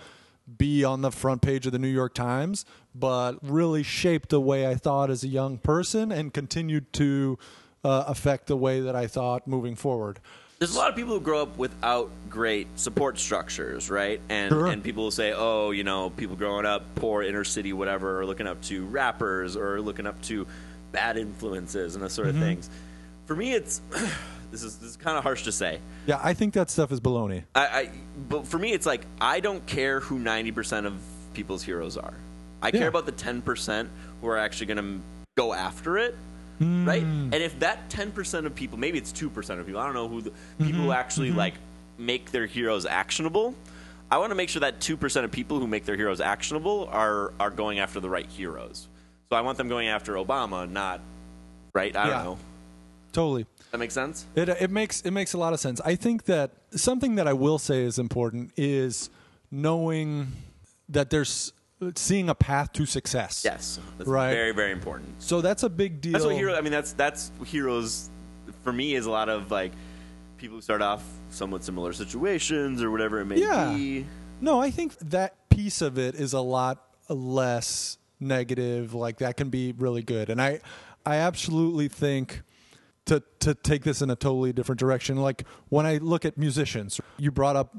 [0.57, 4.67] be on the front page of the New York Times, but really shaped the way
[4.67, 7.37] I thought as a young person and continued to
[7.83, 10.19] uh, affect the way that I thought moving forward.
[10.63, 14.21] There's a lot of people who grow up without great support structures, right?
[14.29, 14.67] And Sure.
[14.67, 18.25] and people will say, oh, you know, people growing up poor, inner city, whatever, are
[18.25, 20.47] looking up to rappers or looking up to
[20.93, 22.37] bad influences and those sort Mm-hmm.
[22.37, 22.69] of things.
[23.25, 23.81] For me, it's
[24.51, 25.79] this is this is kind of harsh to say.
[26.05, 27.43] Yeah, I think that stuff is baloney.
[27.55, 27.89] I, I
[28.29, 30.93] but for me, it's like I don't care who ninety percent of
[31.33, 32.13] people's heroes are.
[32.61, 32.79] I Yeah.
[32.79, 33.89] care about the ten percent
[34.21, 35.01] who are actually going to
[35.35, 36.15] go after it,
[36.59, 36.87] Hmm.
[36.87, 37.01] right?
[37.03, 39.95] And if that ten percent of people, maybe it's two percent of people, I don't
[39.95, 40.65] know who the Mm-hmm.
[40.65, 41.55] people who actually like
[41.97, 43.55] make their heroes actionable.
[44.11, 46.87] I want to make sure that two percent of people who make their heroes actionable
[46.91, 48.87] are are going after the right heroes.
[49.29, 51.01] So I want them going after Obama, not
[51.73, 51.95] right.
[51.95, 52.13] I Yeah.
[52.13, 52.37] don't know.
[53.11, 53.45] Totally.
[53.71, 54.25] That makes sense.
[54.35, 55.81] It it makes it makes a lot of sense.
[55.83, 59.09] I think that something that I will say is important is
[59.49, 60.31] knowing
[60.89, 61.53] that there's
[61.95, 63.41] seeing a path to success.
[63.43, 64.31] Yes, that's Right.
[64.33, 65.21] very very important.
[65.21, 66.13] So that's a big deal.
[66.13, 66.55] That's what hero.
[66.55, 68.09] I mean, that's that's heroes.
[68.63, 69.71] For me, is a lot of like
[70.37, 73.73] people who start off somewhat similar situations or whatever it may Yeah.
[73.73, 74.05] be.
[74.41, 78.93] No, I think that piece of it is a lot less negative.
[78.93, 80.59] Like that can be really good, and I,
[81.05, 82.41] I absolutely think
[83.05, 85.17] to to take this in a totally different direction.
[85.17, 87.75] Like when I look at musicians, you brought up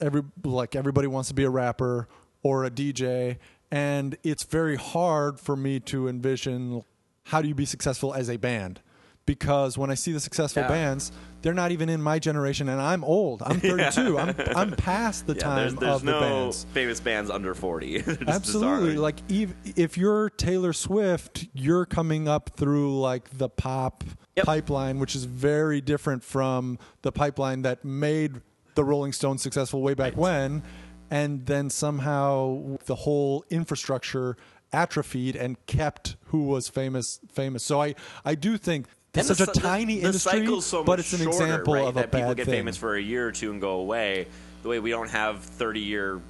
[0.00, 2.08] every like everybody wants to be a rapper
[2.42, 3.36] or a DJ,
[3.70, 6.82] and it's very hard for me to envision
[7.24, 8.80] how do you be successful as a band.
[9.26, 10.68] Because when I see the successful Yeah.
[10.68, 13.42] bands, they're not even in my generation, and I'm old.
[13.42, 14.18] I'm 32.
[14.18, 16.66] I'm I'm past the Yeah, time there's, there's of no the bands.
[16.72, 17.98] famous bands under forty.
[18.26, 18.88] Absolutely.
[18.94, 19.00] bizarre.
[19.02, 24.02] Like if, if you're Taylor Swift, you're coming up through like the pop
[24.36, 24.46] Yep.
[24.46, 28.40] pipeline, which is very different from the pipeline that made
[28.76, 30.62] the Rolling Stones successful way back when,
[31.10, 34.36] and then somehow the whole infrastructure
[34.72, 37.62] atrophied and kept who was famous famous.
[37.64, 37.94] So I
[38.24, 41.12] I do think it's such the, a tiny the, the industry, cycle's so but it's
[41.12, 42.54] an shorter, example right, of a that people bad get thing.
[42.54, 44.28] famous for a year or two and go away.
[44.62, 46.20] The way we don't have thirty year.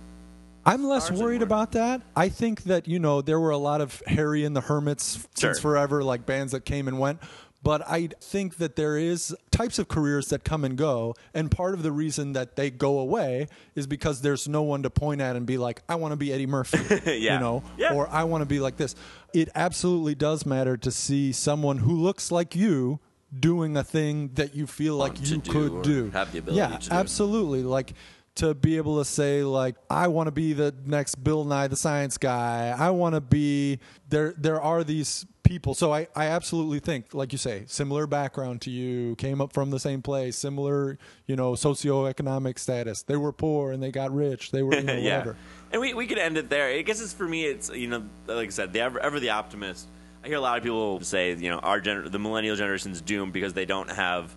[0.64, 1.44] I'm less worried anymore.
[1.44, 2.02] about that.
[2.14, 5.52] I think that you know there were a lot of Harry and the Hermits Sure.
[5.52, 7.18] since forever, like bands that came and went.
[7.62, 11.74] But I think that there is types of careers that come and go, and part
[11.74, 15.36] of the reason that they go away is because there's no one to point at
[15.36, 16.78] and be like, "I want to be Eddie Murphy,"
[17.20, 17.34] Yeah.
[17.34, 17.92] you know, Yeah.
[17.94, 18.94] or "I want to be like this."
[19.34, 22.98] It absolutely does matter to see someone who looks like you
[23.38, 26.10] doing a thing that you feel like you do could do.
[26.10, 26.94] have the ability yeah, to do.
[26.96, 27.62] absolutely.
[27.62, 27.92] Like
[28.36, 31.76] to be able to say like I want to be the next Bill Nye the
[31.76, 32.74] Science Guy.
[32.76, 34.34] I want to be there.
[34.36, 35.74] There are these people.
[35.74, 39.70] So I, I absolutely think, like you say, similar background to you, came up from
[39.70, 43.02] the same place, similar, you know, socioeconomic status.
[43.02, 44.52] They were poor and they got rich.
[44.52, 45.18] They were you know, yeah.
[45.18, 45.36] whatever.
[45.72, 46.68] And we, we could end it there.
[46.68, 47.46] I guess it's for me.
[47.46, 49.88] It's you know, like I said, the ever, ever the optimist.
[50.22, 53.32] I hear a lot of people say, you know, our gener- the millennial generation's doomed
[53.32, 54.36] because they don't have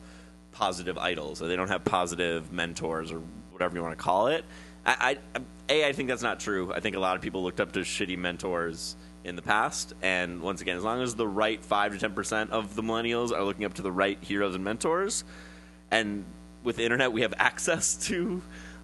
[0.52, 3.22] positive idols or they don't have positive mentors or
[3.54, 4.44] whatever you want to call it.
[4.86, 5.40] I, I
[5.70, 6.74] a I think that's not true.
[6.74, 10.42] I think a lot of people looked up to shitty mentors in the past, and
[10.42, 13.44] once again, as long as the right five to ten percent of the millennials are
[13.44, 15.24] looking up to the right heroes and mentors,
[15.92, 16.26] and
[16.64, 18.42] with the internet we have access to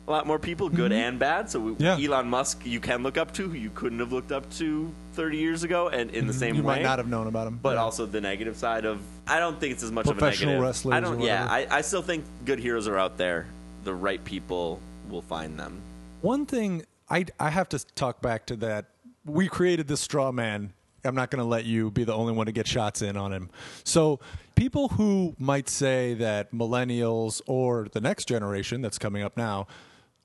[0.07, 1.49] a lot more people, good and bad.
[1.49, 2.01] So we, Mm-hmm.
[2.01, 2.07] Yeah.
[2.15, 5.37] Elon Musk, you can look up to who you couldn't have looked up to 30
[5.37, 6.61] years ago, and in the same Mm-hmm.
[6.63, 6.75] You way.
[6.77, 7.59] might not have known about him.
[7.61, 10.61] But also the negative side of I don't think it's as much of a negative.
[10.61, 11.19] wrestlers I don't.
[11.19, 11.45] Yeah.
[11.45, 13.45] I, I still think good heroes are out there.
[13.83, 15.81] The right people will find them.
[16.21, 18.85] One thing I I have to talk back to that.
[19.25, 20.73] We created this straw man.
[21.05, 23.31] I'm not going to let you be the only one to get shots in on
[23.31, 23.49] him.
[23.85, 24.19] So,
[24.55, 29.67] people who might say that millennials or the next generation that's coming up now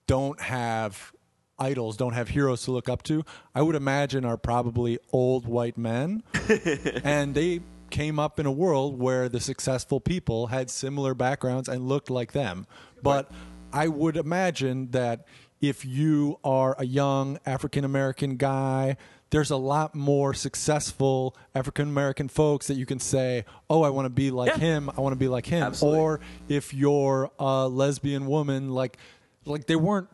[0.08, 1.12] don't have
[1.58, 5.78] idols, don't have heroes to look up to, I would imagine are probably old white
[5.78, 6.22] men.
[7.04, 7.60] and they
[7.94, 12.32] came up in a world where the successful people had similar backgrounds and looked like
[12.32, 12.66] them.
[13.04, 13.30] But
[13.72, 15.28] I would imagine that
[15.60, 18.96] if you are a young African American guy,
[19.30, 24.06] there's a lot more successful African American folks that you can say, "Oh, I want
[24.06, 24.58] to be like Yeah.
[24.58, 24.90] him.
[24.96, 26.00] I want to be like him." Absolutely.
[26.00, 28.98] Or if you're a lesbian woman, like
[29.44, 30.08] like they weren't.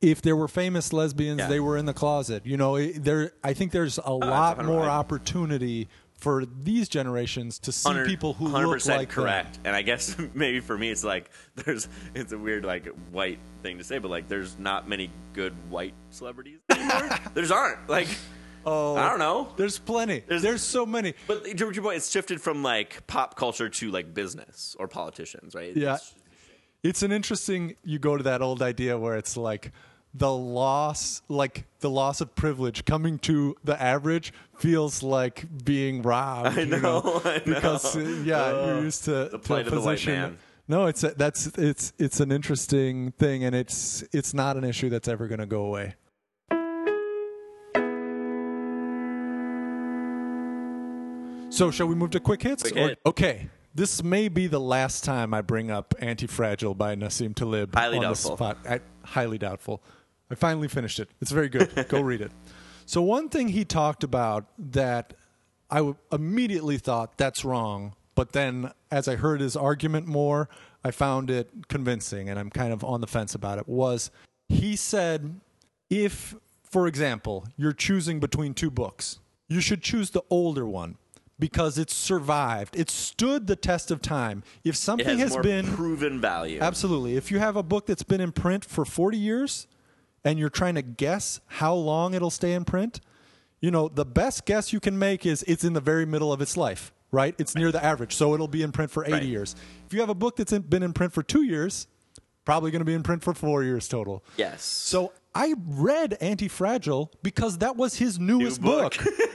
[0.00, 1.48] If there were famous lesbians, Yeah.
[1.48, 2.46] They were in the closet.
[2.46, 3.32] You know, there.
[3.42, 4.88] I think there's a oh, lot more right.
[4.88, 9.24] opportunity for these generations to see 100 people who 100% look like them.
[9.24, 9.58] correct.
[9.64, 13.78] And I guess maybe for me, it's like there's it's a weird like white thing
[13.78, 17.08] to say, but like there's not many good white celebrities anymore.
[17.34, 18.08] there's aren't like
[18.66, 19.48] Oh, I don't know.
[19.56, 20.24] There's plenty.
[20.26, 21.14] There's, There's- so many.
[21.26, 25.54] But to your point, it's shifted from like pop culture to like business or politicians,
[25.54, 25.74] right?
[25.74, 25.94] Yeah.
[25.94, 26.14] It's-
[26.82, 27.76] It's an interesting.
[27.84, 29.72] You go to that old idea where it's like
[30.14, 36.58] the loss, like the loss of privilege coming to the average feels like being robbed.
[36.58, 37.42] I you know, I know.
[37.44, 40.14] Because uh, yeah, you're used to The to plight a of the white position.
[40.20, 40.38] man.
[40.66, 44.88] No, it's a, that's it's it's an interesting thing, and it's it's not an issue
[44.90, 45.94] that's ever going to go away.
[51.50, 52.62] So, shall we move to quick hits?
[52.62, 52.98] Quick Or- hit.
[53.06, 57.98] okay, this may be the last time I bring up Anti-Fragile by Nassim Taleb Highly
[57.98, 58.30] on doubtful.
[58.32, 58.58] the spot.
[58.68, 59.80] I, highly doubtful.
[60.28, 61.08] I finally finished it.
[61.20, 61.86] It's very good.
[61.88, 62.32] Go read it.
[62.86, 65.14] So one thing he talked about that
[65.70, 70.48] I w- immediately thought that's wrong, but then as I heard his argument more,
[70.82, 73.68] I found it convincing, and I'm kind of on the fence about it.
[73.68, 74.10] Was
[74.48, 75.38] he said
[75.88, 80.96] if, for example, you're choosing between two books, you should choose the older one
[81.38, 82.76] because it's survived.
[82.76, 84.42] It stood the test of time.
[84.64, 86.58] If something has, has been proven value.
[86.60, 87.16] Absolutely.
[87.16, 89.66] If you have a book that's been in print for 40 years
[90.24, 93.00] and you're trying to guess how long it'll stay in print,
[93.60, 96.40] you know, the best guess you can make is it's in the very middle of
[96.40, 97.34] its life, right?
[97.38, 98.14] It's near the average.
[98.16, 99.22] So it'll be in print for 80 Right.
[99.24, 99.54] years.
[99.86, 101.86] If you have a book that's in, been in print for two years,
[102.44, 104.24] probably going to be in print for four years total.
[104.36, 104.64] Yes.
[104.64, 108.96] So I read Anti-Fragile because that was his newest book.
[108.96, 109.06] book.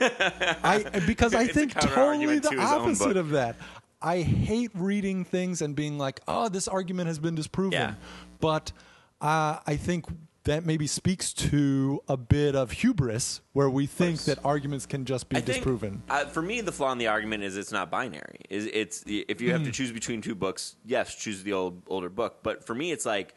[0.62, 3.56] I because I think totally the to opposite of that.
[4.02, 7.94] I hate reading things and being like, "Oh, this argument has been disproven." Yeah.
[8.40, 8.72] But
[9.20, 10.04] uh, I think
[10.42, 15.30] that maybe speaks to a bit of hubris, where we think that arguments can just
[15.30, 16.02] be I think, disproven.
[16.10, 18.40] Uh, for me, the flaw in the argument is it's not binary.
[18.50, 19.66] Is it's if you have Hmm.
[19.68, 22.40] to choose between two books, yes, choose the old older book.
[22.42, 23.34] But for me, it's like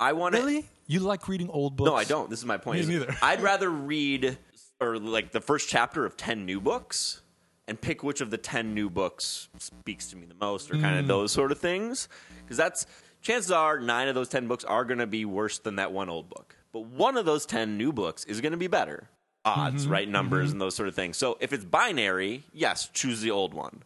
[0.00, 0.40] I want to.
[0.40, 1.88] Really, you like reading old books?
[1.90, 2.28] No, I don't.
[2.30, 2.76] This is my point.
[2.76, 3.14] Me is neither.
[3.22, 4.38] I'd rather read
[4.80, 7.22] or like the first chapter of ten new books
[7.68, 10.80] and pick which of the ten new books speaks to me the most, or Mm.
[10.82, 12.08] kind of those sort of things.
[12.42, 12.86] Because that's
[13.22, 16.08] chances are nine of those ten books are going to be worse than that one
[16.08, 16.56] old book.
[16.72, 19.08] But one of those ten new books is going to be better.
[19.44, 19.92] Odds, Mm-hmm.
[19.92, 20.08] right?
[20.08, 21.16] Numbers and those sort of things.
[21.16, 23.82] So if it's binary, yes, choose the old one.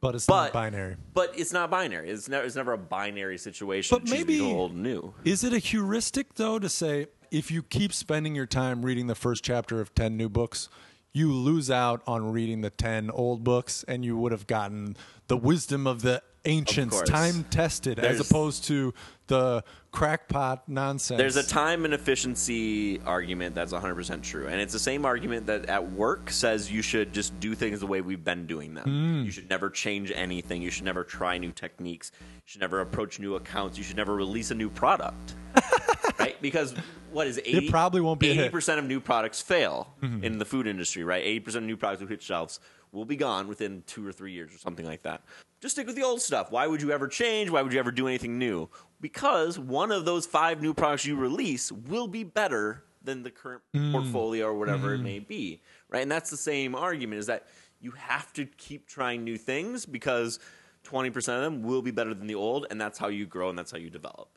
[0.00, 0.96] But it's But not binary.
[1.12, 2.08] But it's not binary.
[2.10, 2.44] It's never.
[2.44, 3.98] It's never a binary situation.
[3.98, 5.14] But maybe- old new.
[5.24, 9.14] Is it a heuristic though to say if you keep spending your time reading the
[9.14, 10.68] first chapter of 10 new books,
[11.12, 14.96] you lose out on reading the 10 old books and you would have gotten
[15.28, 18.94] the wisdom of the ancients time tested as opposed to
[19.26, 21.18] the crackpot nonsense.
[21.18, 24.46] There's a time and efficiency argument that's 100% true.
[24.46, 27.86] And it's the same argument that at work says you should just do things the
[27.86, 28.84] way we've been doing them.
[28.84, 29.24] Hmm.
[29.24, 30.62] You should never change anything.
[30.62, 32.12] You should never try new techniques.
[32.20, 33.78] You should never approach new accounts.
[33.78, 35.34] You should never release a new product.
[36.18, 36.40] right?
[36.42, 36.74] Because
[37.12, 40.66] what is 80, it probably won't be 80% of new products fail in the food
[40.66, 41.24] industry, right?
[41.24, 42.60] 80% of new products hit shelves
[42.92, 45.22] will be gone within two or three years or something like that.
[45.60, 46.50] Just stick with the old stuff.
[46.50, 47.50] Why would you ever change?
[47.50, 48.68] Why would you ever do anything new?
[49.00, 53.62] Because one of those five new products you release will be better than the current
[53.74, 53.92] mm.
[53.92, 55.04] portfolio or whatever it mm-hmm.
[55.04, 56.02] may be, right?
[56.02, 57.46] And that's the same argument is that
[57.80, 60.38] you have to keep trying new things because
[60.84, 63.58] 20% of them will be better than the old, and that's how you grow and
[63.58, 64.28] that's how you develop.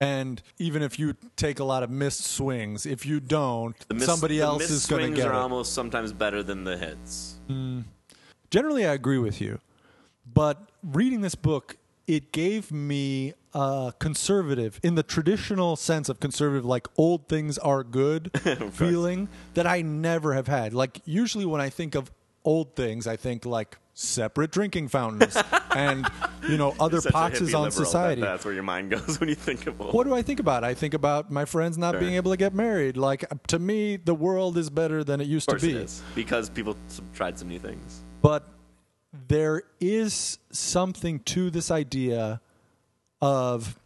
[0.00, 4.06] And even if you take a lot of missed swings, if you don't, The miss-
[4.06, 5.22] somebody else is going to get.
[5.22, 5.42] swings are it.
[5.42, 7.36] almost sometimes better than the hits.
[7.48, 7.84] Mm.
[8.50, 9.58] generally I agree with you,
[10.32, 16.64] but reading this book, it gave me a conservative, in the traditional sense of conservative,
[16.64, 18.30] like old things are good
[18.72, 20.72] feeling that I never have had.
[20.72, 22.10] Like usually when I think of
[22.44, 25.36] old things, I think like separate drinking fountains
[25.76, 26.06] and
[26.48, 28.20] you know other poxes on society.
[28.22, 29.92] That that's where your mind goes when you think of old.
[29.94, 30.64] What do I think about?
[30.64, 32.00] I think about my friends not Sure.
[32.00, 32.96] being able to get married.
[32.96, 35.86] Like to me, the world is better than it used to be.
[36.14, 36.76] Because people
[37.14, 38.00] tried some new things.
[38.22, 38.48] but
[39.28, 42.40] there is something to this idea
[43.20, 43.78] of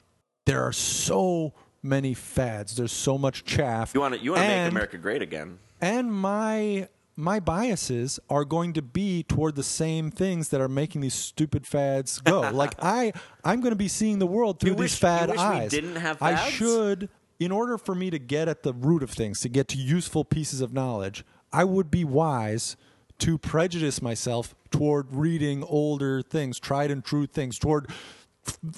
[0.45, 4.49] there are so many fads there's so much chaff You want to you want to
[4.49, 5.59] make America great again.
[5.81, 11.01] and my my biases are going to be toward the same things that are making
[11.01, 12.51] these stupid fads go.
[12.53, 13.13] Like i
[13.45, 15.45] i'm going to be seeing the world through You these wish- fad you wish we
[15.45, 15.71] eyes.
[15.71, 17.09] didn't have i should
[17.41, 20.25] in order for me to get at the root of things to get to useful
[20.25, 22.77] pieces of knowledge i would be wise
[23.19, 27.89] to prejudice myself toward reading older things tried and true things toward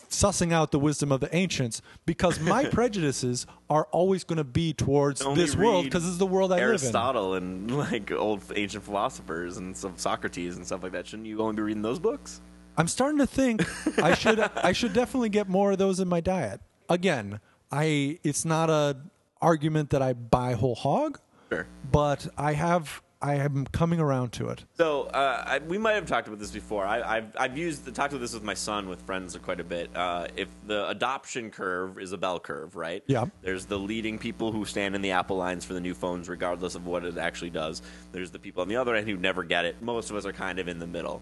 [0.09, 4.73] sussing out the wisdom of the ancients because my prejudices are always going to be
[4.73, 6.71] towards Only this world because this is the world I live in.
[6.71, 11.07] Aristotle and like old ancient philosophers and some Socrates and stuff like that.
[11.07, 12.41] Shouldn't you only be reading those books?
[12.79, 13.65] I'm starting to think
[14.03, 16.61] I should I should definitely get more of those in my diet.
[16.89, 17.41] Again,
[17.73, 18.97] I it's not a
[19.43, 21.19] argument that I buy whole hog,
[21.51, 21.67] Sure.
[21.91, 24.65] but I have I am coming around to it.
[24.77, 26.87] So uh, I, we might have talked about this before.
[26.87, 29.91] I, I've I've used talked about this with my son with friends quite a bit.
[29.97, 33.03] Uh, if the adoption curve is a bell curve, right?
[33.09, 33.25] Yeah.
[33.43, 36.77] There's the leading people who stand in the Apple lines for the new phones, regardless
[36.77, 37.83] of what it actually does.
[38.13, 39.83] There's the people on the other end who never get it.
[39.83, 41.21] Most of us are kind of in the middle.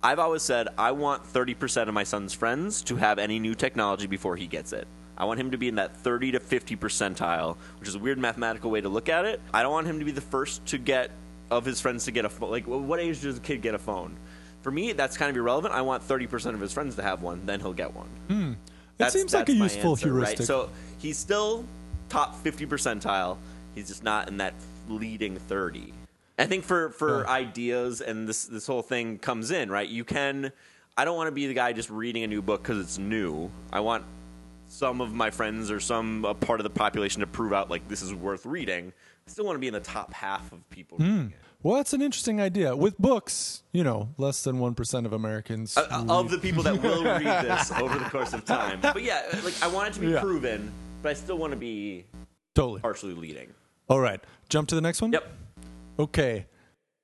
[0.00, 4.06] I've always said I want 30% of my son's friends to have any new technology
[4.06, 4.86] before he gets it.
[5.16, 8.18] I want him to be in that 30 to 50 percentile, which is a weird
[8.18, 9.40] mathematical way to look at it.
[9.52, 11.10] I don't want him to be the first to get
[11.52, 12.50] of his friends to get a phone.
[12.50, 14.16] Like, what age does a kid get a phone?
[14.62, 15.74] For me, that's kind of irrelevant.
[15.74, 18.08] I want 30% of his friends to have one, then he'll get one.
[18.28, 18.52] Hmm.
[18.98, 20.26] It seems like a useful answer, right?
[20.28, 20.46] heuristic.
[20.46, 21.64] So he's still
[22.08, 23.36] top 50 percentile.
[23.74, 24.54] He's just not in that
[24.88, 25.92] leading 30.
[26.38, 27.30] I think for for Yeah.
[27.30, 29.88] ideas and this this whole thing comes in right.
[29.88, 30.52] You can.
[30.96, 33.50] I don't want to be the guy just reading a new book because it's new.
[33.72, 34.04] I want
[34.68, 38.02] some of my friends or some part of the population to prove out like this
[38.02, 38.92] is worth reading.
[39.26, 41.32] I still want to be in the top half of people it.
[41.62, 42.74] Well, that's an interesting idea.
[42.74, 45.76] With books, you know, less than 1% of Americans.
[45.76, 48.80] Uh, uh, of the people that will read this over the course of time.
[48.80, 50.20] But yeah, like I want it to be Yeah.
[50.20, 52.04] proven, but I still want to be
[52.56, 52.80] totally.
[52.80, 53.54] partially leading.
[53.88, 54.20] All right.
[54.48, 55.12] Jump to the next one?
[55.12, 55.32] Yep.
[56.00, 56.46] Okay.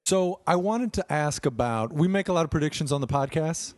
[0.07, 3.75] So I wanted to ask about we make a lot of predictions on the podcast.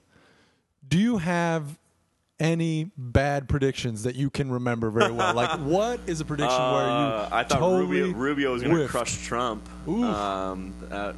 [0.89, 1.79] Do you have
[2.41, 5.35] any bad predictions that you can remember very well?
[5.35, 8.77] like what is a prediction where you Uh, I thought totally Rubio, Rubio was going
[8.77, 9.69] to crush Trump.
[9.87, 10.03] Ooh.
[10.05, 11.13] Um, uh,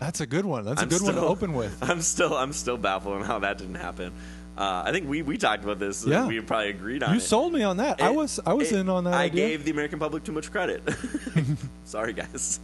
[0.00, 0.64] That's a good one.
[0.64, 1.78] That's I'm a good one to open with.
[1.88, 4.12] I'm still I'm still baffled on how that didn't happen.
[4.58, 6.06] Uh, I think we, we talked about this.
[6.06, 6.26] Yeah.
[6.26, 7.12] we probably agreed on it.
[7.12, 7.22] You it.
[7.22, 8.00] sold me on that.
[8.00, 9.48] I was I was it- in on that I idea.
[9.48, 10.82] gave the American public too much credit.
[11.84, 12.58] Sorry, guys.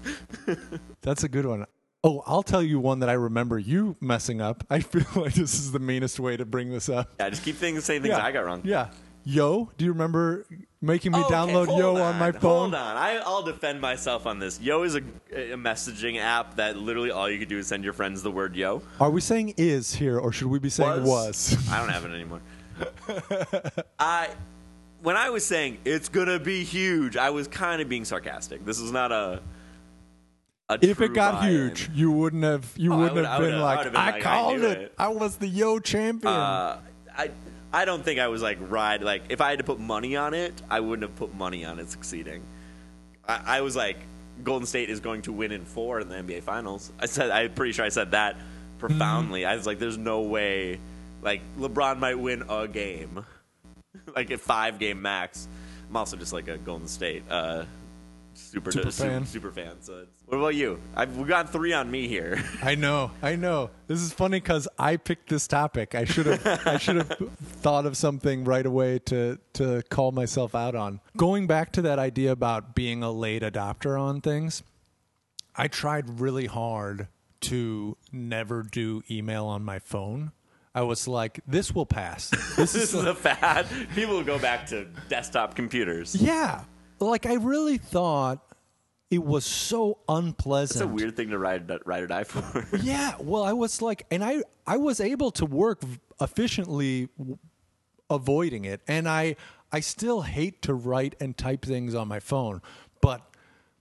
[1.03, 1.67] That's a good one.
[2.05, 4.65] Oh, I'll tell you one that I remember you messing up.
[4.69, 7.09] I feel like this is the meanest way to bring this up.
[7.21, 8.63] Yeah, just keep saying things saying things I got wrong.
[8.65, 8.89] Yeah.
[9.25, 10.45] Yo, do you remember
[10.81, 12.73] making me okay, download Yo on, my phone?
[12.73, 14.61] Hold on, I, I'll defend myself on this.
[14.61, 14.99] Yo is a,
[15.31, 18.57] a messaging app that literally all you could do is send your friends the word
[18.57, 18.83] yo.
[18.99, 21.57] Are we saying is here or should we be saying was?
[21.71, 22.41] I don't have it anymore.
[24.01, 24.31] I
[25.03, 28.65] when I was saying it's gonna be huge, I was kind of being sarcastic.
[28.65, 29.41] This is not a.
[30.81, 33.79] if it got huge, you wouldn't have you Oh, wouldn't would- have I been like
[33.79, 34.79] would've been I like, I called knew it.
[34.79, 36.33] it." I was the Yo champion.
[36.33, 36.79] Uh,
[37.17, 37.31] I
[37.73, 40.35] I don't think I was like ride like if I had to put money on
[40.35, 42.43] it, I wouldn't have put money on it succeeding.
[43.29, 43.97] I, I was like
[44.45, 46.91] Golden State is going to win in four in the NBA Finals.
[47.01, 48.37] I said I'm pretty sure I said that
[48.79, 49.45] profoundly.
[49.47, 50.79] I was like, there's no way
[51.23, 53.25] like LeBron might win a game,
[54.17, 55.47] like a five game max.
[55.89, 57.65] I'm also just like a Golden State uh,
[58.43, 59.27] super Super super, fan.
[59.27, 59.77] super fan.
[59.81, 60.81] So it's, what about you?
[60.95, 62.43] I've we got three on me here.
[62.63, 63.71] I know, I know.
[63.87, 65.95] This is funny because I picked this topic.
[65.95, 67.13] I should have, I should have
[67.61, 71.01] thought of something right away to to call myself out on.
[71.17, 74.63] Going back to that idea about being a late adopter on things,
[75.57, 77.09] I tried really hard
[77.43, 80.33] to never do email on my phone.
[80.75, 82.31] I was like, this will pass.
[82.57, 83.67] This this is is a fad.
[83.95, 86.15] People will go back to desktop computers.
[86.15, 86.65] yeah.
[87.03, 88.41] Like I really thought
[89.11, 90.81] it was so unpleasant.
[90.81, 92.67] It's a weird thing to ride ride or die for.
[92.83, 95.83] Yeah, well, I was like, and I I was able to work
[96.21, 97.39] efficiently w-
[98.09, 99.37] avoiding it, and I
[99.71, 102.63] I still hate to write and type things on my phone,
[103.01, 103.23] but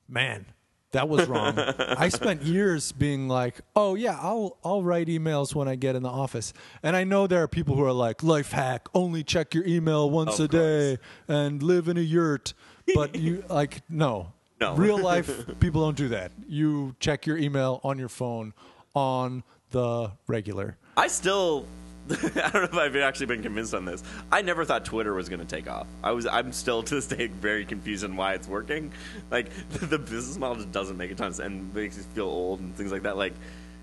[0.08, 0.46] man,
[0.92, 1.58] that was wrong.
[1.80, 6.04] I spent years being like, oh yeah, I'll I'll write emails when I get in
[6.04, 6.54] the office,
[6.84, 10.10] and I know there are people who are like, life hack, only check your email
[10.10, 10.98] once Of a day
[11.28, 12.54] and live in a yurt,
[12.96, 14.32] but you like no.
[14.60, 14.76] No.
[14.76, 15.30] Real life
[15.60, 16.32] people don't do that.
[16.48, 18.54] You check your email on your phone
[18.94, 20.78] on the regular.
[20.98, 21.66] I still,
[22.10, 24.04] I don't know if I've actually been convinced on this.
[24.32, 25.88] I never thought Twitter was going to take off.
[26.04, 28.92] I was, I'm still to this day very confused on why it's working.
[29.32, 32.26] Like the business model just doesn't make a ton of sense and makes you feel
[32.26, 33.18] old and things like that.
[33.18, 33.34] Like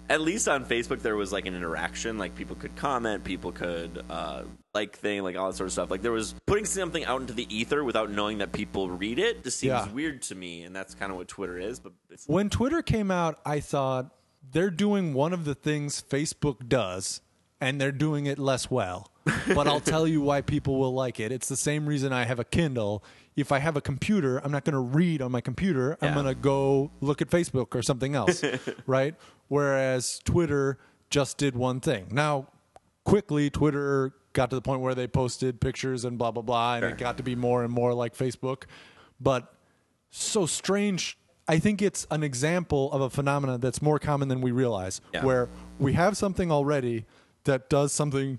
[0.09, 2.19] at least on Facebook there was like an interaction.
[2.19, 4.43] Like people could comment, people could uh,
[4.75, 5.91] like thing, like all that sort of stuff.
[5.91, 9.45] Like there was putting something out into the ether without knowing that people read it.
[9.45, 9.89] Just seems Yeah.
[9.93, 11.79] weird to me, and that's kind of what Twitter is.
[11.81, 14.15] But it's When Twitter came out, I thought
[14.51, 17.21] they're doing one of the things Facebook does,
[17.61, 19.11] and they're doing it less well.
[19.55, 21.33] But I'll tell you why people will like it.
[21.33, 23.05] It's the same reason I have a Kindle.
[23.37, 25.97] If I have a computer, I'm not going to read on my computer.
[26.01, 28.43] I'm going to go look at Facebook or something else,
[28.87, 29.15] right?
[29.49, 30.79] Whereas Twitter
[31.11, 32.09] just did one thing.
[32.11, 32.49] Now,
[33.05, 36.83] quickly, Twitter got to the point where they posted pictures and blah, blah, blah, and
[36.83, 36.91] Sure.
[36.91, 38.65] it got to be more and more like Facebook.
[39.21, 39.53] But
[40.11, 41.19] so strange.
[41.49, 45.25] I think it's an example of a phenomenon that's more common than we realize, Yeah.
[45.25, 47.07] where we have something already
[47.45, 48.39] that does something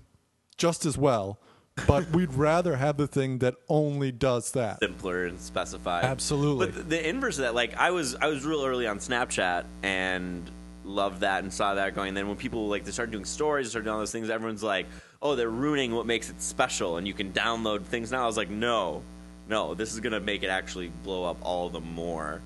[0.57, 1.39] just as well,
[1.87, 4.79] but we'd rather have the thing that only does that.
[4.79, 6.03] simpler and specified.
[6.05, 6.67] Absolutely.
[6.67, 9.65] But the, the inverse of that, like I was, I was real early on Snapchat
[9.81, 10.49] and
[10.89, 12.09] loved that and saw that going.
[12.09, 14.29] And then when people like they started doing stories, they started doing all those things,
[14.29, 14.87] everyone's like,
[15.21, 18.23] "Oh, they're ruining what makes it special." And you can download things now.
[18.23, 19.03] I was like, "No,
[19.47, 22.41] no, this is gonna make it actually blow up all the more."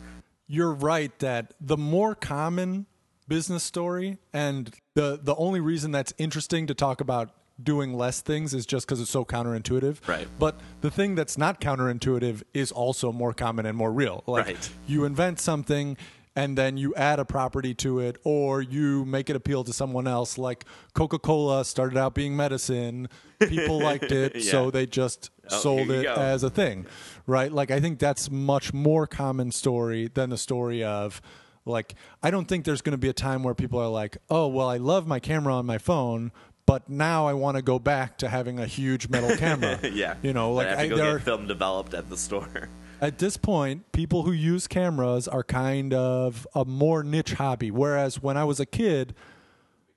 [0.47, 2.85] You're right that the more common
[3.27, 7.31] business story and the the only reason that's interesting to talk about
[7.61, 10.05] doing less things is just because it's so counterintuitive.
[10.07, 10.27] Right.
[10.39, 14.23] But the thing that's not counterintuitive is also more common and more real.
[14.25, 14.69] Like Right.
[14.87, 15.95] you invent something,
[16.35, 20.07] and then you add a property to it or you make it appeal to someone
[20.07, 23.07] else like coca-cola started out being medicine
[23.39, 26.13] people liked it so they just Oh, sold it go.
[26.13, 26.85] as a thing
[27.27, 31.21] right like i think that's much more common story than the story of
[31.65, 34.47] like i don't think there's going to be a time where people are like oh
[34.47, 36.31] well i love my camera on my phone
[36.65, 40.15] but now i want to go back to having a huge metal camera yeah.
[40.21, 42.15] you know like I have I, to go there get are, film developed at the
[42.17, 42.69] store.
[43.01, 47.71] At this point, people who use cameras are kind of a more niche hobby.
[47.71, 49.13] Whereas when I was a kid,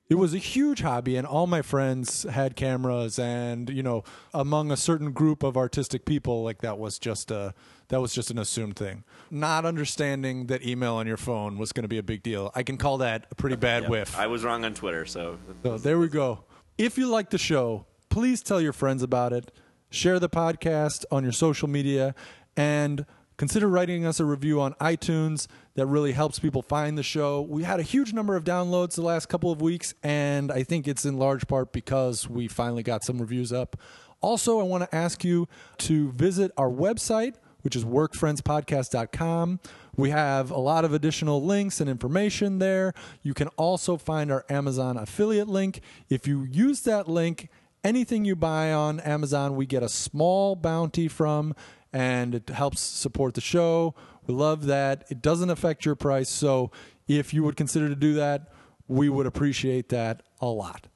[0.09, 4.71] it was a huge hobby, and all my friends had cameras, and you know, among
[4.71, 7.55] a certain group of artistic people, like that was just a
[7.89, 9.05] that was just an assumed thing.
[9.31, 12.51] Not understanding that email on your phone was going to be a big deal.
[12.55, 13.91] I can call that a pretty bad Yep.
[13.91, 14.19] whiff.
[14.19, 16.45] I was wrong on Twitter, so So there we go.
[16.79, 19.51] If you like the show, please tell your friends about it.
[19.91, 22.15] Share the podcast on your social media
[22.57, 23.05] and
[23.37, 25.47] consider writing us a review on iTunes.
[25.75, 27.43] That really helps people find the show.
[27.43, 30.89] We had a huge number of downloads the last couple of weeks, and I think
[30.89, 33.77] it's in large part because we finally got some reviews up.
[34.23, 35.47] Also, I want to ask you
[35.79, 39.61] to visit our website, which is workfriendspodcast.com.
[39.97, 42.93] We have a lot of additional links and information there.
[43.23, 45.81] You can also find our Amazon affiliate link.
[46.09, 47.49] If you use that link,
[47.85, 51.55] anything you buy on Amazon, we get a small bounty from,
[51.97, 53.95] and it helps support the show.
[54.27, 55.07] We love that.
[55.09, 56.29] It doesn't affect your price.
[56.29, 56.71] So
[57.09, 58.53] if you would consider to do that,
[58.87, 60.89] we would appreciate that a lot.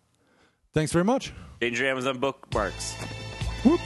[0.74, 1.32] Thanks very much.
[1.62, 2.94] change your Amazon bookmarks.
[3.64, 3.80] Whoop.